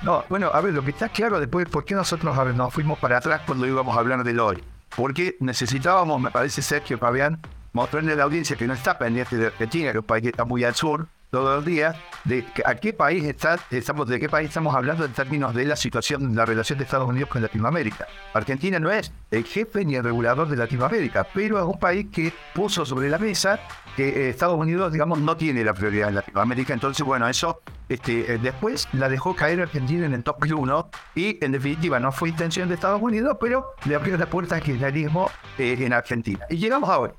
[0.00, 3.18] No, bueno, a ver, lo que está claro después, ¿por qué nosotros nos fuimos para
[3.18, 4.64] atrás cuando íbamos a hablar del hoy?
[4.96, 7.40] Porque necesitábamos, me parece, Sergio Fabián,
[7.74, 10.30] mostrarle a la audiencia que no está pendiente de Argentina, que es un país que
[10.30, 14.28] está muy al sur, todos los días, de a qué país está, estamos, de qué
[14.28, 18.06] país estamos hablando en términos de la situación, la relación de Estados Unidos con Latinoamérica.
[18.32, 22.32] Argentina no es el jefe ni el regulador de Latinoamérica, pero es un país que
[22.54, 23.60] puso sobre la mesa
[23.96, 26.72] que eh, Estados Unidos, digamos, no tiene la prioridad en Latinoamérica.
[26.72, 31.44] Entonces, bueno, eso este, eh, después la dejó caer Argentina en el top 1 y,
[31.44, 35.30] en definitiva, no fue intención de Estados Unidos, pero le abrió la puerta al kirchnerismo
[35.58, 36.46] eh, en Argentina.
[36.48, 37.10] Y llegamos a hoy.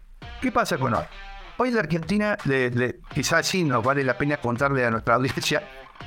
[0.41, 1.03] ¿Qué pasa con hoy?
[1.61, 2.37] Hoy la Argentina,
[3.13, 5.61] quizás sí nos vale la pena contarle a nuestra audiencia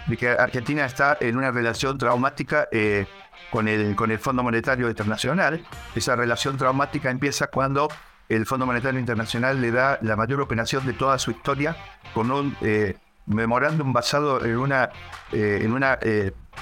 [0.07, 3.05] de que Argentina está en una relación traumática eh,
[3.51, 5.63] con, el, con el Fondo Monetario Internacional.
[5.95, 7.89] Esa relación traumática empieza cuando
[8.31, 11.77] el Fondo Monetario Internacional le da la mayor operación de toda su historia
[12.15, 14.89] con un eh, memorándum basado en una,
[15.33, 15.99] eh, en una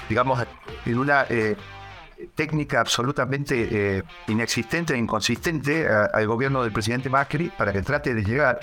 [0.09, 0.45] digamos,
[0.85, 1.25] en una
[2.35, 8.23] técnica absolutamente eh, inexistente e inconsistente al gobierno del presidente Macri para que trate de
[8.23, 8.59] llegar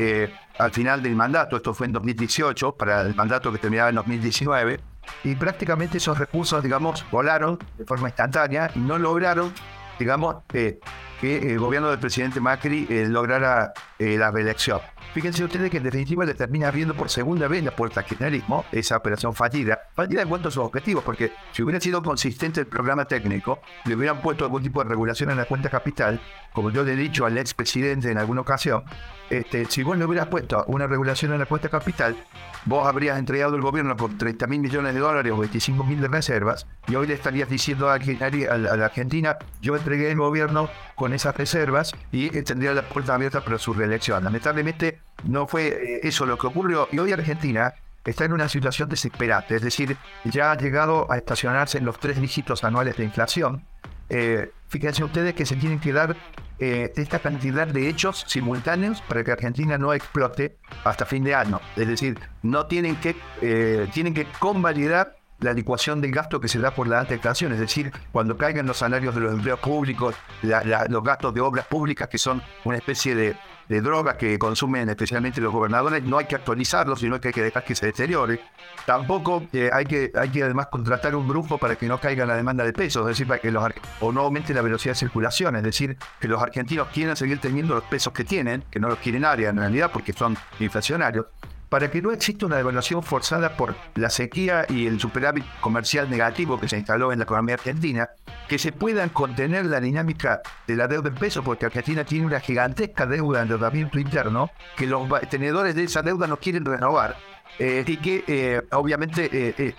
[0.00, 3.96] eh, al final del mandato, esto fue en 2018, para el mandato que terminaba en
[3.96, 4.78] 2019,
[5.24, 9.52] y prácticamente esos recursos, digamos, volaron de forma instantánea y no lograron,
[9.98, 10.78] digamos, eh,
[11.20, 14.80] que el gobierno del presidente Macri lograra la reelección.
[15.14, 18.64] Fíjense ustedes que en definitiva le termina abriendo por segunda vez la puerta al kirchnerismo,
[18.70, 19.80] esa operación fallida.
[19.94, 23.96] Fallida en cuanto a sus objetivos, porque si hubiera sido consistente el programa técnico, le
[23.96, 26.20] hubieran puesto algún tipo de regulación en la cuenta capital,
[26.52, 28.84] como yo le he dicho al expresidente en alguna ocasión,
[29.30, 32.16] este, si vos le hubieras puesto una regulación en la cuenta capital,
[32.64, 36.08] vos habrías entregado el gobierno con 30 mil millones de dólares o 25 mil de
[36.08, 41.36] reservas, y hoy le estarías diciendo a, la Argentina, yo entregué el gobierno con esas
[41.36, 44.24] reservas y tendría la puerta abierta para su reelección.
[44.24, 48.88] Lamentablemente no fue eh, eso lo que ocurrió, y hoy Argentina está en una situación
[48.88, 53.64] desesperante, es decir, ya ha llegado a estacionarse en los tres dígitos anuales de inflación.
[54.08, 56.16] Eh, fíjense ustedes que se tienen que dar
[56.60, 61.60] eh, esta cantidad de hechos simultáneos para que Argentina no explote hasta fin de año.
[61.76, 66.58] Es decir, no tienen que, eh, tienen que convalidar la licuación del gasto que se
[66.58, 71.02] da por la alta es decir, cuando caigan los salarios de los empleos públicos, los
[71.02, 73.36] gastos de obras públicas, que son una especie de,
[73.68, 77.42] de drogas que consumen especialmente los gobernadores, no hay que actualizarlos, sino que hay que
[77.42, 78.40] dejar que se deteriore.
[78.86, 82.34] Tampoco eh, hay, que, hay que además contratar un grupo para que no caiga la
[82.34, 83.64] demanda de pesos, es decir, para que los
[84.00, 87.74] o no aumente la velocidad de circulación, es decir, que los argentinos quieran seguir teniendo
[87.74, 91.26] los pesos que tienen, que no los quieren área en realidad porque son inflacionarios,
[91.68, 96.58] para que no exista una devaluación forzada por la sequía y el superávit comercial negativo
[96.58, 98.08] que se instaló en la economía argentina,
[98.48, 102.40] que se puedan contener la dinámica de la deuda en pesos, porque Argentina tiene una
[102.40, 107.16] gigantesca deuda de endeudamiento interno, que los tenedores de esa deuda no quieren renovar,
[107.58, 109.74] eh, y que eh, obviamente eh,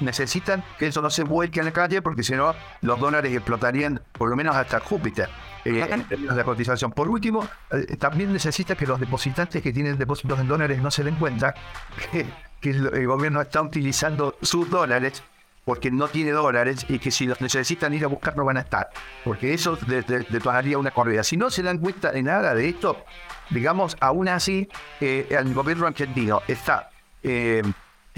[0.00, 4.00] necesitan que eso no se vuelque a la calle, porque si no, los dólares explotarían
[4.12, 5.28] por lo menos hasta Júpiter.
[5.64, 6.92] en términos de cotización.
[6.92, 7.46] Por último,
[7.98, 11.54] también necesita que los depositantes que tienen depósitos en dólares no se den cuenta
[12.10, 12.26] que,
[12.60, 15.22] que el gobierno está utilizando sus dólares
[15.68, 18.60] porque no tiene dólares y que si los necesitan ir a buscar no van a
[18.60, 18.88] estar,
[19.22, 19.76] porque eso
[20.30, 21.22] detonaría una corrida.
[21.22, 23.04] Si no se dan cuenta de nada de esto,
[23.50, 24.66] digamos, aún así,
[24.98, 26.88] eh, el gobierno argentino está
[27.22, 27.62] eh,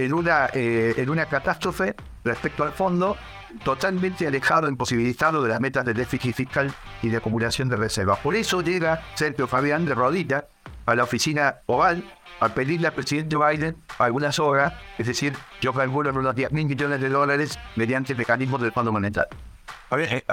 [0.04, 3.16] en, una, eh, en una catástrofe respecto al fondo,
[3.64, 8.18] totalmente alejado, imposibilitado de las metas de déficit fiscal y de acumulación de reservas.
[8.20, 10.46] Por eso llega Sergio Fabián de Rodilla
[10.86, 12.04] a la oficina oval
[12.40, 17.00] a pedirle al presidente Biden algunas horas, es decir, yo calculo unos 10 mil millones
[17.00, 19.36] de dólares mediante mecanismos del Fondo Monetario.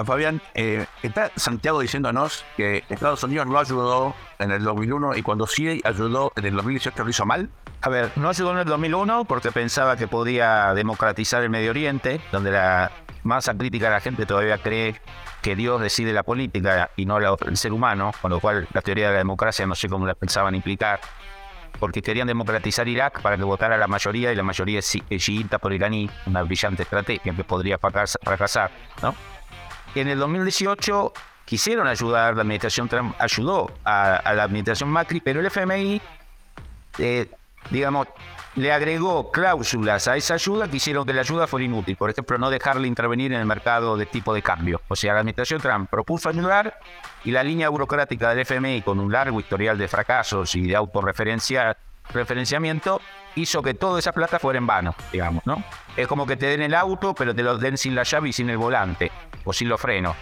[0.06, 5.24] Fabián, eh, eh, está Santiago diciéndonos que Estados Unidos no ayudó en el 2001 y
[5.24, 7.50] cuando sí ayudó en el 2018 lo hizo mal.
[7.82, 12.22] A ver, no ayudó en el 2001 porque pensaba que podía democratizar el Medio Oriente,
[12.32, 12.92] donde la
[13.24, 15.02] masa crítica de la gente todavía cree
[15.42, 19.08] que Dios decide la política y no el ser humano, con lo cual la teoría
[19.08, 21.00] de la democracia no sé cómo la pensaban implicar
[21.80, 25.74] porque querían democratizar Irak para que votara la mayoría y la mayoría es chiita por
[25.74, 28.72] iraní, una brillante estrategia que podría fracasar.
[29.02, 29.14] ¿no?
[29.96, 31.14] En el 2018
[31.46, 36.02] quisieron ayudar, la administración Trump ayudó a, la administración Macri, pero el FMI,
[37.00, 37.30] eh,
[37.70, 38.08] digamos,
[38.58, 41.96] le agregó cláusulas a esa ayuda que hicieron que la ayuda fuera inútil.
[41.96, 44.82] Por ejemplo, no dejarle intervenir en el mercado de tipo de cambio.
[44.88, 46.80] O sea, la administración Trump propuso ayudar
[47.24, 53.00] y la línea burocrática del FMI, con un largo historial de fracasos y de autorreferenciamiento,
[53.38, 55.64] hizo que toda esa plata fuera en vano, digamos, ¿no?
[55.96, 58.34] Es como que te den el auto, pero te lo den sin la llave y
[58.34, 59.12] sin el volante,
[59.46, 60.16] o sin los frenos.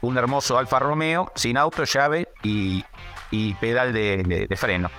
[0.00, 2.84] Un hermoso Alfa Romeo, sin auto, llave y,
[3.60, 4.90] pedal de freno.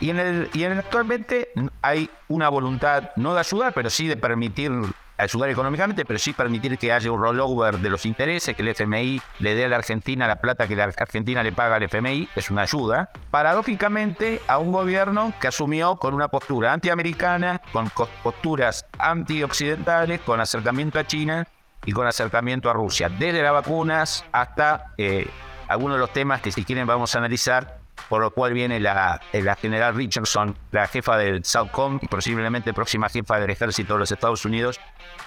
[0.00, 1.50] Y en el, y en el actualmente
[1.82, 4.72] hay una voluntad no de ayudar, pero sí de permitir
[5.20, 9.20] ayudar económicamente, pero sí permitir que haya un rollover de los intereses, que el FMI
[9.38, 12.50] le dé a la Argentina la plata que la Argentina le paga al FMI, es
[12.50, 17.90] una ayuda, paradójicamente a un gobierno que asumió con una postura antiamericana, con
[18.22, 21.46] posturas antioccidentales, con acercamiento a China
[21.84, 25.28] y con acercamiento a Rusia, desde las vacunas hasta eh,
[25.68, 27.79] algunos de los temas que si quieren vamos a analizar
[28.10, 33.08] por lo cual viene la, la general Richardson, la jefa del Southcom y posiblemente próxima
[33.08, 34.80] jefa del ejército de los Estados Unidos,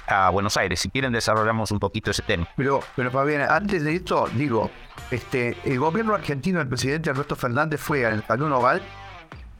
[0.05, 0.81] a Buenos Aires.
[0.81, 2.45] Si quieren desarrollamos un poquito ese tema.
[2.57, 4.69] Pero, pero Fabián, antes de esto, digo,
[5.11, 8.81] este, el gobierno argentino, el presidente Alberto Fernández fue al Salón Oval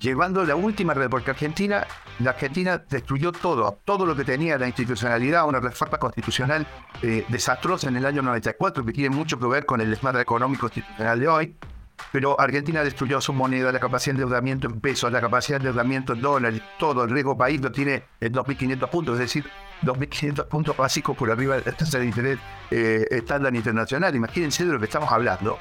[0.02, 1.88] llevando la última red, porque Argentina,
[2.20, 6.68] la Argentina destruyó todo, todo lo que tenía la institucionalidad, una reforma constitucional
[7.02, 10.66] eh, desastrosa en el año 94, que tiene mucho que ver con el desmadre económico
[10.66, 11.56] institucional de hoy
[12.12, 16.13] pero Argentina destruyó su moneda, la capacidad de endeudamiento en pesos, la capacidad de endeudamiento
[16.13, 19.45] en dólares, todo el riesgo país lo tiene en 2.500 puntos, es decir,
[19.84, 22.39] 2.500 puntos básicos por arriba de la tasa de interés
[22.71, 24.15] eh, estándar internacional.
[24.15, 25.58] Imagínense de lo que estamos hablando.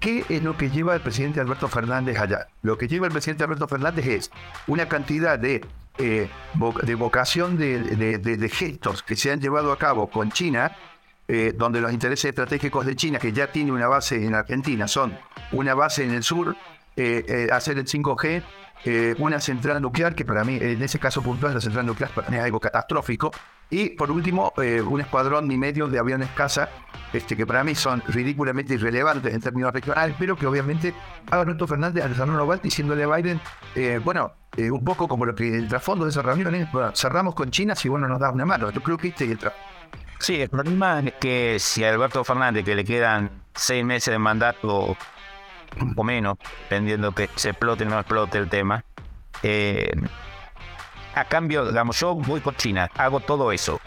[0.00, 2.46] ¿Qué es lo que lleva el presidente Alberto Fernández allá?
[2.62, 4.30] Lo que lleva el presidente Alberto Fernández es
[4.68, 5.64] una cantidad de,
[5.98, 6.30] eh,
[6.82, 10.76] de vocación de gestos que se han llevado a cabo con China
[11.30, 15.14] eh, donde los intereses estratégicos de China, que ya tiene una base en Argentina, son
[15.52, 16.56] una base en el sur,
[16.96, 18.42] eh, eh, hacer el 5G,
[19.18, 22.38] una central nuclear, que para mí, en ese caso puntual, la central nuclear para mí
[22.38, 23.30] es algo catastrófico,
[23.68, 26.70] y por último, un escuadrón y medio de aviones caza,
[27.12, 30.94] este, que para mí son ridículamente irrelevantes en términos regionales, pero que obviamente
[31.26, 33.38] haga Alberto Fernández al Salón Oval diciéndole a Biden,
[34.02, 37.50] bueno, un poco como lo que el trasfondo de esa reunión es, bueno, cerramos con
[37.50, 38.70] China si bueno nos da una mano.
[38.70, 39.77] Yo creo que este es el trasfondo.
[40.20, 44.96] Sí, el problema es que si Alberto Fernández, que le quedan seis meses de mandato
[45.96, 48.84] o menos, dependiendo que se explote o no explote el tema,
[49.42, 49.92] eh,
[51.14, 53.80] a cambio, digamos, yo voy con China, hago todo eso.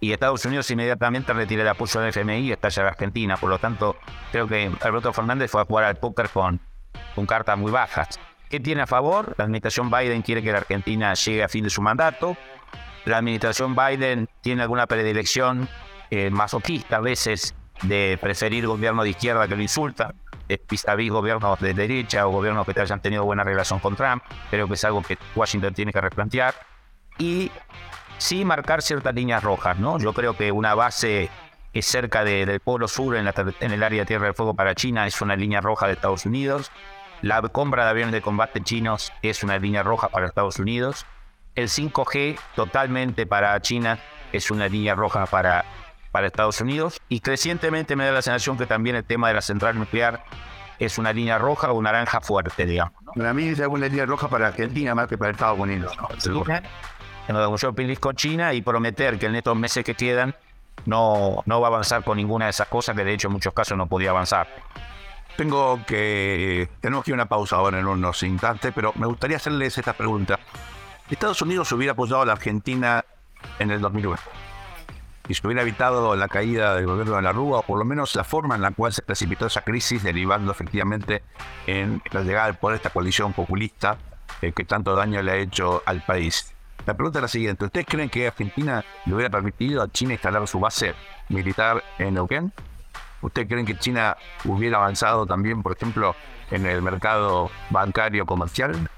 [0.00, 3.36] Y Estados Unidos inmediatamente retira el apoyo del FMI y estalla Argentina.
[3.36, 3.96] Por lo tanto,
[4.32, 6.60] creo que Alberto Fernández fue a jugar al póker con,
[7.14, 8.18] con cartas muy bajas.
[8.50, 9.34] ¿Qué tiene a favor?
[9.38, 12.36] La administración Biden quiere que la Argentina llegue a fin de su mandato
[13.04, 15.68] la administración Biden tiene alguna predilección
[16.10, 20.14] eh, masoquista a veces de preferir gobierno de izquierda que lo insulta,
[20.86, 24.22] a vis gobiernos de derecha o gobiernos que hayan tenido buena relación con Trump.
[24.50, 26.54] Creo que es algo que Washington tiene que replantear.
[27.18, 27.50] Y
[28.18, 29.98] sí marcar ciertas líneas rojas, ¿no?
[29.98, 31.30] Yo creo que una base
[31.72, 33.26] es cerca del Polo Sur, en,
[33.60, 36.26] en el área de Tierra del Fuego para China, es una línea roja de Estados
[36.26, 36.70] Unidos.
[37.22, 41.06] La compra de aviones de combate chinos es una línea roja para Estados Unidos.
[41.54, 43.98] El 5G totalmente para China
[44.32, 45.64] es una línea roja para,
[46.10, 49.42] para Estados Unidos y crecientemente me da la sensación que también el tema de la
[49.42, 50.24] central nuclear
[50.78, 52.94] es una línea roja o naranja fuerte, digamos.
[53.14, 55.94] Para mí es una línea roja para Argentina más que para Estados Unidos.
[55.96, 57.56] ¿no?
[57.56, 60.34] Yo con China y prometer que en estos meses que quedan
[60.86, 63.52] no, no va a avanzar con ninguna de esas cosas que de hecho en muchos
[63.52, 64.48] casos no podía avanzar.
[65.36, 66.68] Tengo que...
[66.80, 69.92] Tenemos que ir a una pausa ahora en unos instantes, pero me gustaría hacerles esta
[69.92, 70.38] pregunta.
[71.12, 73.04] Estados Unidos hubiera apoyado a la Argentina
[73.58, 74.18] en el 2009
[75.28, 78.14] y se hubiera evitado la caída del gobierno de la Rúa, o por lo menos
[78.16, 81.22] la forma en la cual se precipitó esa crisis, derivando efectivamente
[81.66, 83.98] en la llegada de esta coalición populista
[84.40, 86.54] eh, que tanto daño le ha hecho al país.
[86.86, 90.48] La pregunta es la siguiente: ¿Ustedes creen que Argentina le hubiera permitido a China instalar
[90.48, 90.94] su base
[91.28, 92.52] militar en Neuquén?
[93.20, 96.16] ¿Ustedes creen que China hubiera avanzado también, por ejemplo,
[96.50, 98.88] en el mercado bancario comercial?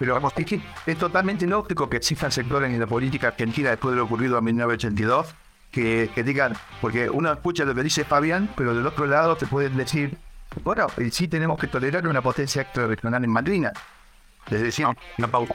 [0.00, 3.98] Pero vamos, es, es totalmente lógico que existan sectores en la política argentina después de
[3.98, 5.34] lo ocurrido en 1982
[5.70, 9.46] que, que digan, porque uno escucha lo que dice Fabián, pero del otro lado te
[9.46, 10.16] pueden decir,
[10.64, 13.66] bueno, sí tenemos que tolerar una potencia extrarregional en Madrid.
[14.48, 15.54] Les decía, una pausa.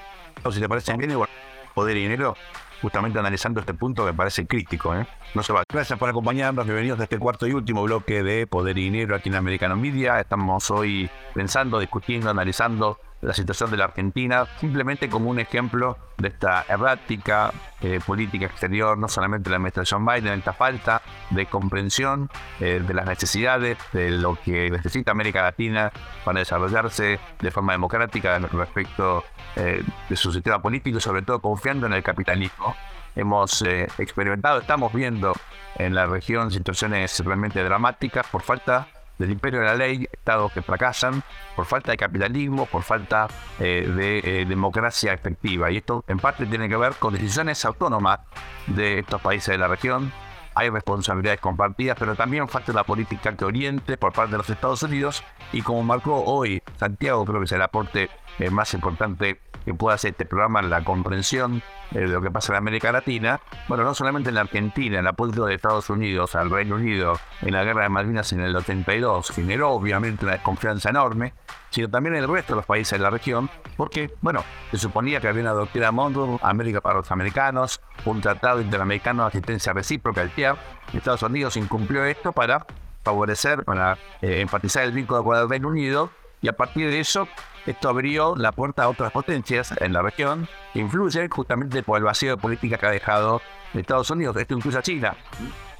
[0.51, 1.29] Si te parece bien, igual,
[1.73, 2.38] poder y dinero,
[2.84, 4.95] justamente analizando este punto que parece crítico.
[4.95, 5.08] ¿eh?
[5.34, 5.63] No se va.
[5.67, 6.65] Gracias por acompañarnos.
[6.65, 10.19] Bienvenidos a este cuarto y último bloque de Poder y Dinero aquí en Americano Media.
[10.19, 16.27] Estamos hoy pensando, discutiendo, analizando la situación de la Argentina, simplemente como un ejemplo de
[16.27, 22.29] esta errática eh, política exterior, no solamente de la administración Biden, esta falta de comprensión
[22.59, 25.91] eh, de las necesidades de lo que necesita América Latina
[26.23, 29.23] para desarrollarse de forma democrática respecto
[29.55, 32.75] eh, de su sistema político y sobre todo confiando en el capitalismo.
[33.15, 35.33] Hemos experimentado, estamos viendo
[35.77, 40.62] en la región situaciones realmente dramáticas por falta del imperio de la ley, estados que
[40.62, 41.23] fracasan
[41.56, 43.28] por falta de capitalismo, por falta
[43.60, 45.71] eh, de eh, democracia efectiva.
[45.71, 48.19] Y esto en parte tiene que ver con decisiones autónomas
[48.67, 50.12] de estos países de la región.
[50.58, 54.81] Hay responsabilidades compartidas, pero también falta la política de Oriente por parte de los Estados
[54.83, 55.23] Unidos.
[55.52, 59.95] Y como marcó hoy Santiago, creo que es el aporte eh, más importante que pueda
[59.95, 61.61] hacer este programa en la comprensión
[61.91, 63.41] eh, de lo que pasa en América Latina.
[63.67, 67.53] Bueno, no solamente en la Argentina, el apoyo de Estados Unidos al Reino Unido en
[67.53, 71.33] la guerra de Malvinas en el 82 generó obviamente una desconfianza enorme,
[71.71, 75.19] sino también en el resto de los países de la región, porque, bueno, se suponía
[75.19, 80.21] que había una doctrina Monroe, América para los americanos, un tratado interamericano de asistencia recíproca,
[80.21, 80.57] el TIAR.
[80.93, 82.65] Estados Unidos incumplió esto para
[83.03, 86.11] favorecer, para eh, enfatizar el vínculo con el Reino Unido,
[86.41, 87.27] y a partir de eso
[87.65, 92.03] esto abrió la puerta a otras potencias en la región que influyen justamente por el
[92.03, 93.41] vacío de política que ha dejado
[93.73, 94.35] Estados Unidos.
[94.37, 95.15] Esto incluye a China.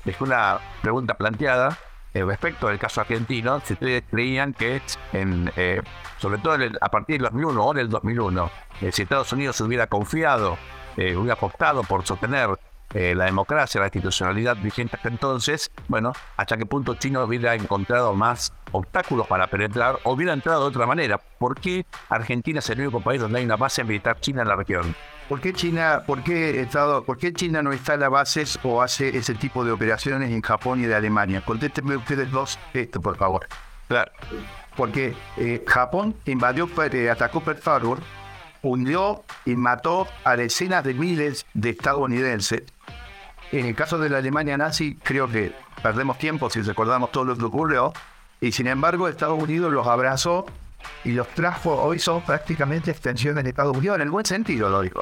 [0.04, 1.78] Es una pregunta planteada
[2.14, 4.82] eh, respecto del caso argentino, si ustedes creían que,
[5.12, 5.82] en, eh,
[6.18, 9.88] sobre todo a partir del 2001 o en el 2001, eh, si Estados Unidos hubiera
[9.88, 10.58] confiado,
[10.96, 12.58] hubiera apostado por sostener
[12.94, 18.54] la democracia, la institucionalidad vigente hasta entonces, bueno, hasta qué punto China hubiera encontrado más
[18.72, 21.18] obstáculos para penetrar o hubiera entrado de otra manera.
[21.18, 24.56] ¿Por qué Argentina es el único país donde hay una base militar china en la
[24.56, 24.96] región?
[25.28, 28.82] ¿Por qué China, por qué Estado, por qué China no está en las bases o
[28.82, 31.42] hace ese tipo de operaciones en Japón y de Alemania?
[31.44, 33.48] Contéstenme ustedes dos esto, por favor.
[33.88, 34.12] Claro.
[34.76, 38.00] Porque eh, Japón invadió, eh, atacó Pearl Harbor,
[38.70, 42.64] hundió y mató a decenas de miles de estadounidenses.
[43.52, 47.38] En el caso de la Alemania nazi, creo que perdemos tiempo si recordamos todo lo
[47.38, 47.94] que ocurrió.
[48.42, 50.46] Y sin embargo, Estados Unidos los abrazó
[51.04, 54.82] y los trajo, hoy son prácticamente extensiones de Estados Unidos, en el buen sentido, lo
[54.82, 55.02] digo.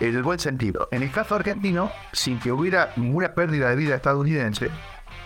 [0.00, 0.88] En el buen sentido.
[0.92, 4.70] En el caso argentino, sin que hubiera ninguna pérdida de vida estadounidense,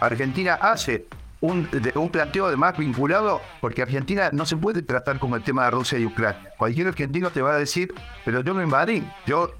[0.00, 1.06] Argentina hace
[1.42, 5.98] un, planteo además vinculado, porque Argentina no se puede tratar como el tema de Rusia
[5.98, 6.52] y Ucrania.
[6.56, 7.92] Cualquier argentino te va a decir,
[8.24, 9.52] pero yo no invadí, yo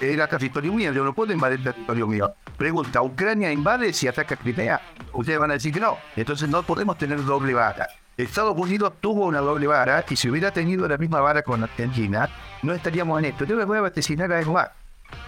[0.00, 2.34] era territorio mío, yo no puedo invadir territorio mío.
[2.58, 4.80] Pregunta, ¿Ucrania invade si ataca Crimea?
[5.12, 5.96] Ustedes van a decir que no.
[6.16, 7.88] Entonces no podemos tener doble vara.
[8.16, 12.28] Estados Unidos tuvo una doble vara y si hubiera tenido la misma vara con Argentina,
[12.62, 13.44] no estaríamos en esto.
[13.44, 14.70] Yo les voy a vaticinar algo más.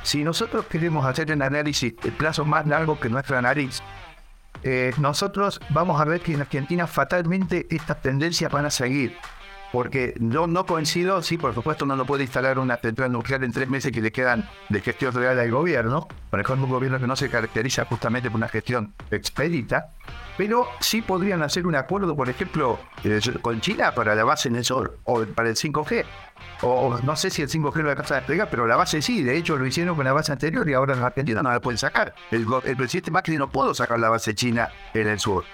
[0.03, 3.83] Si nosotros queremos hacer un análisis de plazo más largo que nuestra nariz,
[4.65, 9.15] eh, nosotros vamos a ver que en Argentina fatalmente estas tendencias van a seguir
[9.73, 13.69] porque no coincido, sí, por supuesto, no lo puede instalar una central nuclear en tres
[13.69, 17.17] meses que le quedan de gestión real al gobierno, por ejemplo, un gobierno que no
[17.17, 19.91] se caracteriza justamente por una gestión expedita,
[20.37, 24.57] pero sí podrían hacer un acuerdo, por ejemplo, eh, con China para la base en
[24.57, 26.05] el sol, o para el 5G,
[26.63, 29.37] o, no sé si el 5G lo alcanza a desplegar, pero la base sí, de
[29.37, 32.15] hecho lo hicieron con la base anterior y ahora en Argentina no la pueden sacar.
[32.31, 35.45] El, el presidente Macri no pudo sacar la base china en el sur.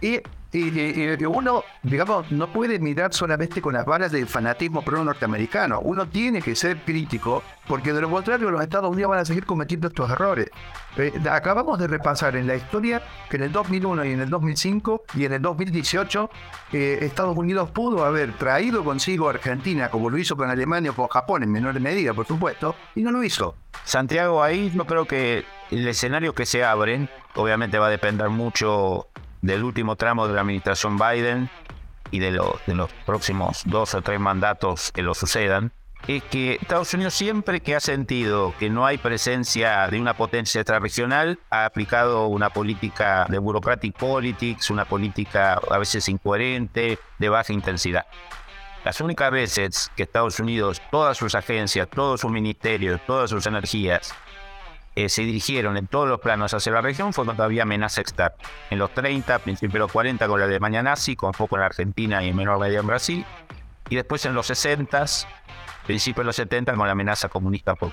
[0.00, 0.20] Y
[0.58, 5.80] y, uno, digamos, no puede mirar solamente con las balas del fanatismo pro-norteamericano.
[5.80, 9.44] Uno tiene que ser crítico, porque de lo contrario los Estados Unidos van a seguir
[9.44, 10.50] cometiendo estos errores.
[10.96, 15.02] Eh, acabamos de repasar en la historia que en el 2001 y en el 2005
[15.14, 16.30] y en el 2018
[16.72, 20.94] eh, Estados Unidos pudo haber traído consigo a Argentina, como lo hizo con Alemania o
[20.94, 23.56] con Japón en menor medida, por supuesto, y no lo hizo.
[23.84, 29.08] Santiago, ahí yo creo que el escenario que se abren, obviamente va a depender mucho
[29.46, 31.48] del último tramo de la administración Biden
[32.10, 35.72] y de, de los próximos dos o tres mandatos que lo sucedan,
[36.08, 40.60] es que Estados Unidos siempre que ha sentido que no hay presencia de una potencia
[40.60, 47.52] extrarregional, ha aplicado una política de bureaucratic politics, una política a veces incoherente, de baja
[47.52, 48.06] intensidad.
[48.84, 54.14] Las únicas veces que Estados Unidos, todas sus agencias, todos sus ministerios, todas sus energías
[54.96, 58.36] eh, se dirigieron en todos los planos hacia la región fue cuando había amenaza externa.
[58.70, 62.24] En los 30, principios de los 40 con la Alemania nazi, con poco en Argentina
[62.24, 63.24] y en menor medida en Brasil.
[63.88, 65.04] Y después en los 60,
[65.86, 67.92] principios de los 70 con la amenaza comunista por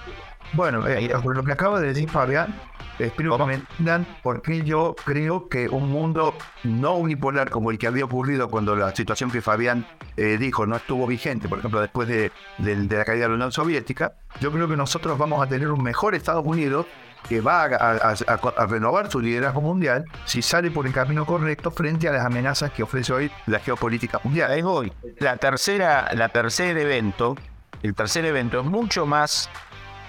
[0.54, 2.54] Bueno, eh, por lo que acabo de decir Fabián,
[3.00, 7.80] Espero que me entiendan por qué yo creo que un mundo no unipolar como el
[7.80, 11.82] que había ocurrido cuando la situación que Fabián eh, dijo no estuvo vigente, por ejemplo,
[11.82, 15.70] después de, la caída de la Unión Soviética, yo creo que nosotros vamos a tener
[15.70, 16.86] un mejor Estados Unidos
[17.28, 22.12] que va a, renovar su liderazgo mundial si sale por el camino correcto frente a
[22.12, 24.52] las amenazas que ofrece hoy la geopolítica mundial.
[24.52, 24.92] Es hoy.
[25.20, 27.36] La tercera, la tercer evento,
[27.82, 29.50] el tercer evento es mucho más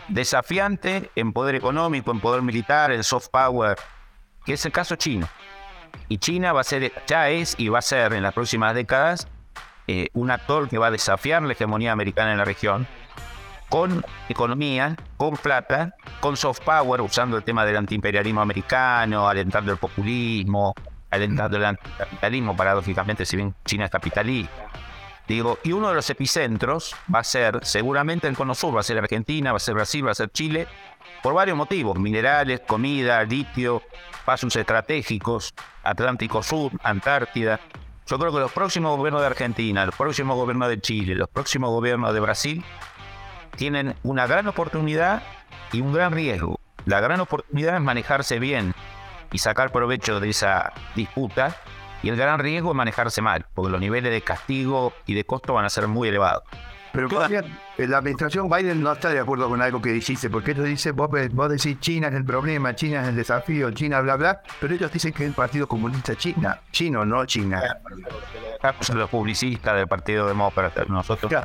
[0.08, 3.78] desafiante en poder económico, en poder militar, en soft power,
[4.44, 5.28] que es el caso chino.
[6.08, 9.28] Y China va a ser, ya es y va a ser en las próximas décadas
[9.86, 12.86] eh, un actor que va a desafiar la hegemonía americana en la región,
[13.74, 19.78] con economía, con plata, con soft power, usando el tema del antiimperialismo americano, alentando el
[19.78, 20.72] populismo,
[21.10, 24.70] alentando el anticapitalismo, paradójicamente, si bien China es capitalista
[25.26, 28.84] Digo, y uno de los epicentros va a ser seguramente el Cono Sur, va a
[28.84, 30.68] ser Argentina, va a ser Brasil, va a ser Chile,
[31.20, 33.82] por varios motivos, minerales, comida, litio,
[34.24, 35.52] pasos estratégicos,
[35.82, 37.58] Atlántico Sur, Antártida.
[38.06, 41.70] Yo creo que los próximos gobiernos de Argentina, los próximos gobiernos de Chile, los próximos
[41.70, 42.64] gobiernos de Brasil
[43.56, 45.22] tienen una gran oportunidad
[45.72, 46.60] y un gran riesgo.
[46.86, 48.74] La gran oportunidad es manejarse bien
[49.32, 51.56] y sacar provecho de esa disputa
[52.02, 55.54] y el gran riesgo es manejarse mal, porque los niveles de castigo y de costo
[55.54, 56.42] van a ser muy elevados.
[56.92, 57.46] Pero Fabián,
[57.76, 60.94] eh, la administración Biden no está de acuerdo con algo que dijiste, porque ellos dicen,
[60.94, 64.74] vos, vos decís China es el problema, China es el desafío, China bla bla, pero
[64.74, 67.60] ellos dicen que es el Partido Comunista China, chino, no China.
[68.94, 71.32] Los publicistas del Partido Demócrata, nosotros.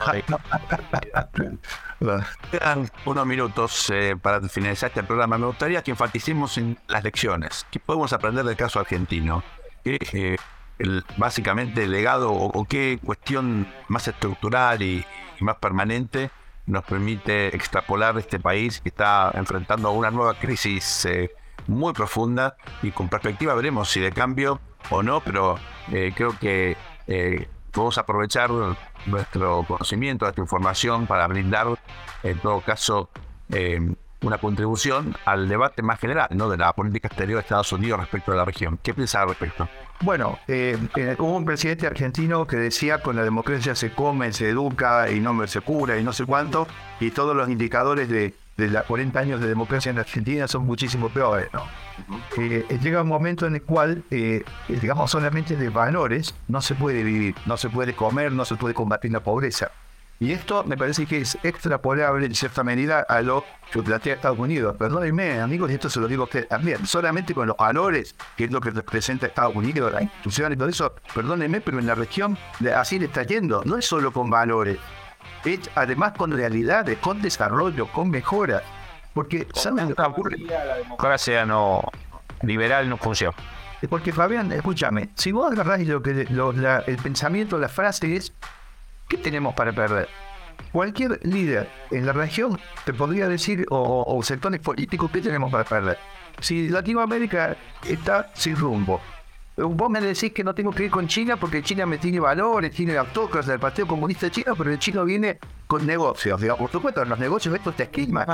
[2.51, 5.37] Quedan unos minutos eh, para finalizar este programa.
[5.37, 7.65] Me gustaría que enfaticemos en las lecciones.
[7.69, 9.43] ¿Qué podemos aprender del caso argentino?
[9.83, 10.37] ¿Qué, eh,
[10.79, 15.05] el, básicamente el legado o, qué cuestión más estructural y,
[15.39, 16.31] y, más permanente
[16.65, 21.31] nos permite extrapolar este país que está enfrentando una nueva crisis eh,
[21.67, 25.57] muy profunda y con perspectiva veremos si de cambio o no, pero
[25.91, 26.77] eh, creo que
[27.07, 28.49] eh, podemos aprovechar
[29.05, 31.67] nuestro conocimiento, nuestra información para brindar
[32.23, 33.09] en todo caso
[34.21, 36.49] una contribución al debate más general ¿no?
[36.49, 38.79] de la política exterior de Estados Unidos respecto a la región.
[38.83, 39.67] ¿Qué piensa al respecto?
[40.01, 40.77] Bueno, eh,
[41.17, 45.45] hubo un presidente argentino que decía con la democracia se come, se educa y no
[45.47, 46.67] se cura y no sé cuánto,
[46.99, 51.09] y todos los indicadores de, de los 40 años de democracia en Argentina son muchísimo
[51.09, 51.49] peores.
[51.53, 51.63] ¿no?
[52.37, 54.03] Eh, llega un momento en el cual,
[54.67, 58.73] digamos, solamente de valores no se puede vivir, no se puede comer, no se puede
[58.73, 59.71] combatir la pobreza.
[60.21, 64.37] Y esto me parece que es extrapolable en cierta medida a lo que plantea Estados
[64.37, 64.75] Unidos.
[64.77, 66.85] Perdónenme, amigos, y esto se lo digo a ustedes también.
[66.85, 70.67] Solamente con los valores, que es lo que representa Estados Unidos, la institución y todo
[70.67, 72.37] eso, perdónenme, pero en la región
[72.75, 73.63] así le está yendo.
[73.63, 74.77] No es solo con valores,
[75.45, 78.63] es además con realidades, con desarrollo, con mejoras.
[79.13, 80.37] Porque, ¿saben lo que ocurre?
[80.37, 81.81] La democracia no,
[82.43, 83.35] liberal no funciona.
[83.89, 88.33] Porque, Fabián, escúchame, si vos agarrás lo que, lo, la, el pensamiento, la frase es
[89.09, 90.07] ¿Qué tenemos para perder?
[90.71, 95.63] Cualquier líder en la región te podría decir, o, o sectores políticos, ¿qué tenemos para
[95.63, 95.97] perder?
[96.41, 99.01] Si Latinoamérica está sin rumbo,
[99.67, 102.71] vos me decís que no tengo que ir con China porque China me tiene valores,
[102.71, 106.39] tiene autócratas del Partido Comunista Chino, pero el chino viene con negocios.
[106.39, 108.25] Digamos, por supuesto, en los negocios esto te esquema.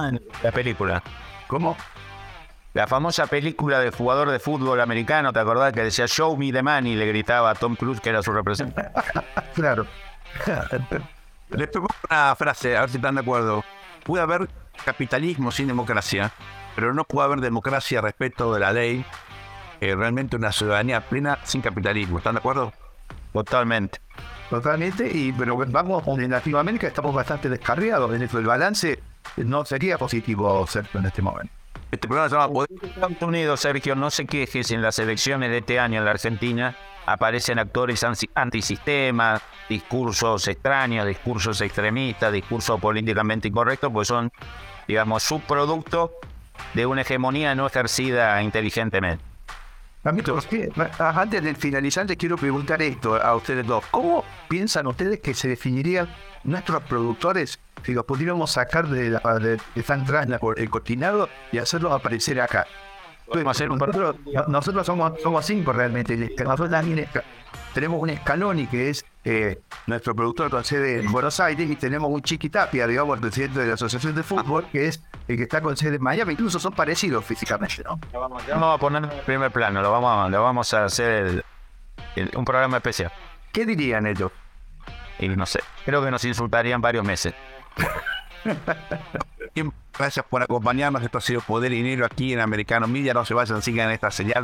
[0.44, 1.04] La película.
[1.48, 1.76] ¿Cómo?
[2.74, 6.62] La famosa película del jugador de fútbol americano, ¿te acordás que decía Show me the
[6.62, 6.96] money?
[6.96, 8.92] Le gritaba a Tom Cruise, que era su representante.
[9.56, 9.88] claro.
[11.52, 13.64] Les pongo una frase, a ver si están de acuerdo.
[14.04, 14.50] Puede haber
[14.84, 16.34] capitalismo sin democracia,
[16.76, 19.06] pero no puede haber democracia respecto de la ley.
[19.82, 22.18] Eh, realmente una ciudadanía plena sin capitalismo.
[22.18, 22.74] ¿Están de acuerdo?
[23.34, 24.00] Totalmente.
[24.50, 28.14] Totalmente, y pero vamos, en Latinoamérica estamos bastante descarriados.
[28.14, 29.00] En el balance
[29.38, 31.52] no sería positivo, Sergio, en este momento.
[31.92, 32.70] Este programa se llama Poder.
[32.84, 36.12] Estados Unidos, Sergio, no se queje si en las elecciones de este año en la
[36.12, 38.06] Argentina aparecen actores
[38.36, 44.32] antisistema, discursos extraños, discursos extremistas, discursos políticamente incorrectos, pues son,
[44.88, 46.14] digamos, subproducto
[46.74, 49.24] de una hegemonía no ejercida inteligentemente.
[50.06, 50.48] Amigos,
[51.00, 53.84] antes de finalizar, les quiero preguntar esto a ustedes dos.
[53.90, 56.08] ¿Cómo piensan ustedes que se definirían
[56.44, 61.92] nuestros productores si los pudiéramos sacar de, la, de, de por el cortinado y hacerlos
[61.92, 62.68] aparecer acá?
[63.34, 66.16] nosotros, nosotros somos, somos cinco realmente.
[66.16, 67.08] Nosotros también
[67.74, 72.12] tenemos un Scaloni que es eh, nuestro productor con sede en Buenos Aires y tenemos
[72.12, 75.62] un Chiquitapia, digamos, el presidente de la Asociación de Fútbol, que es el que está
[75.62, 76.34] con sede en Miami.
[76.34, 78.00] Incluso son parecidos físicamente, ¿no?
[78.14, 81.46] Lo vamos, a poner en primer plano, lo vamos, lo vamos a hacer el,
[82.16, 83.12] el, un programa especial.
[83.52, 84.32] ¿Qué dirían ellos?
[85.18, 87.34] Y no sé, creo que nos insultarían varios meses.
[89.98, 91.02] Gracias por acompañarnos.
[91.02, 93.14] Esto ha sido Poder y Dinero aquí en Americano Media.
[93.14, 94.44] No se vayan, sigan esta señal.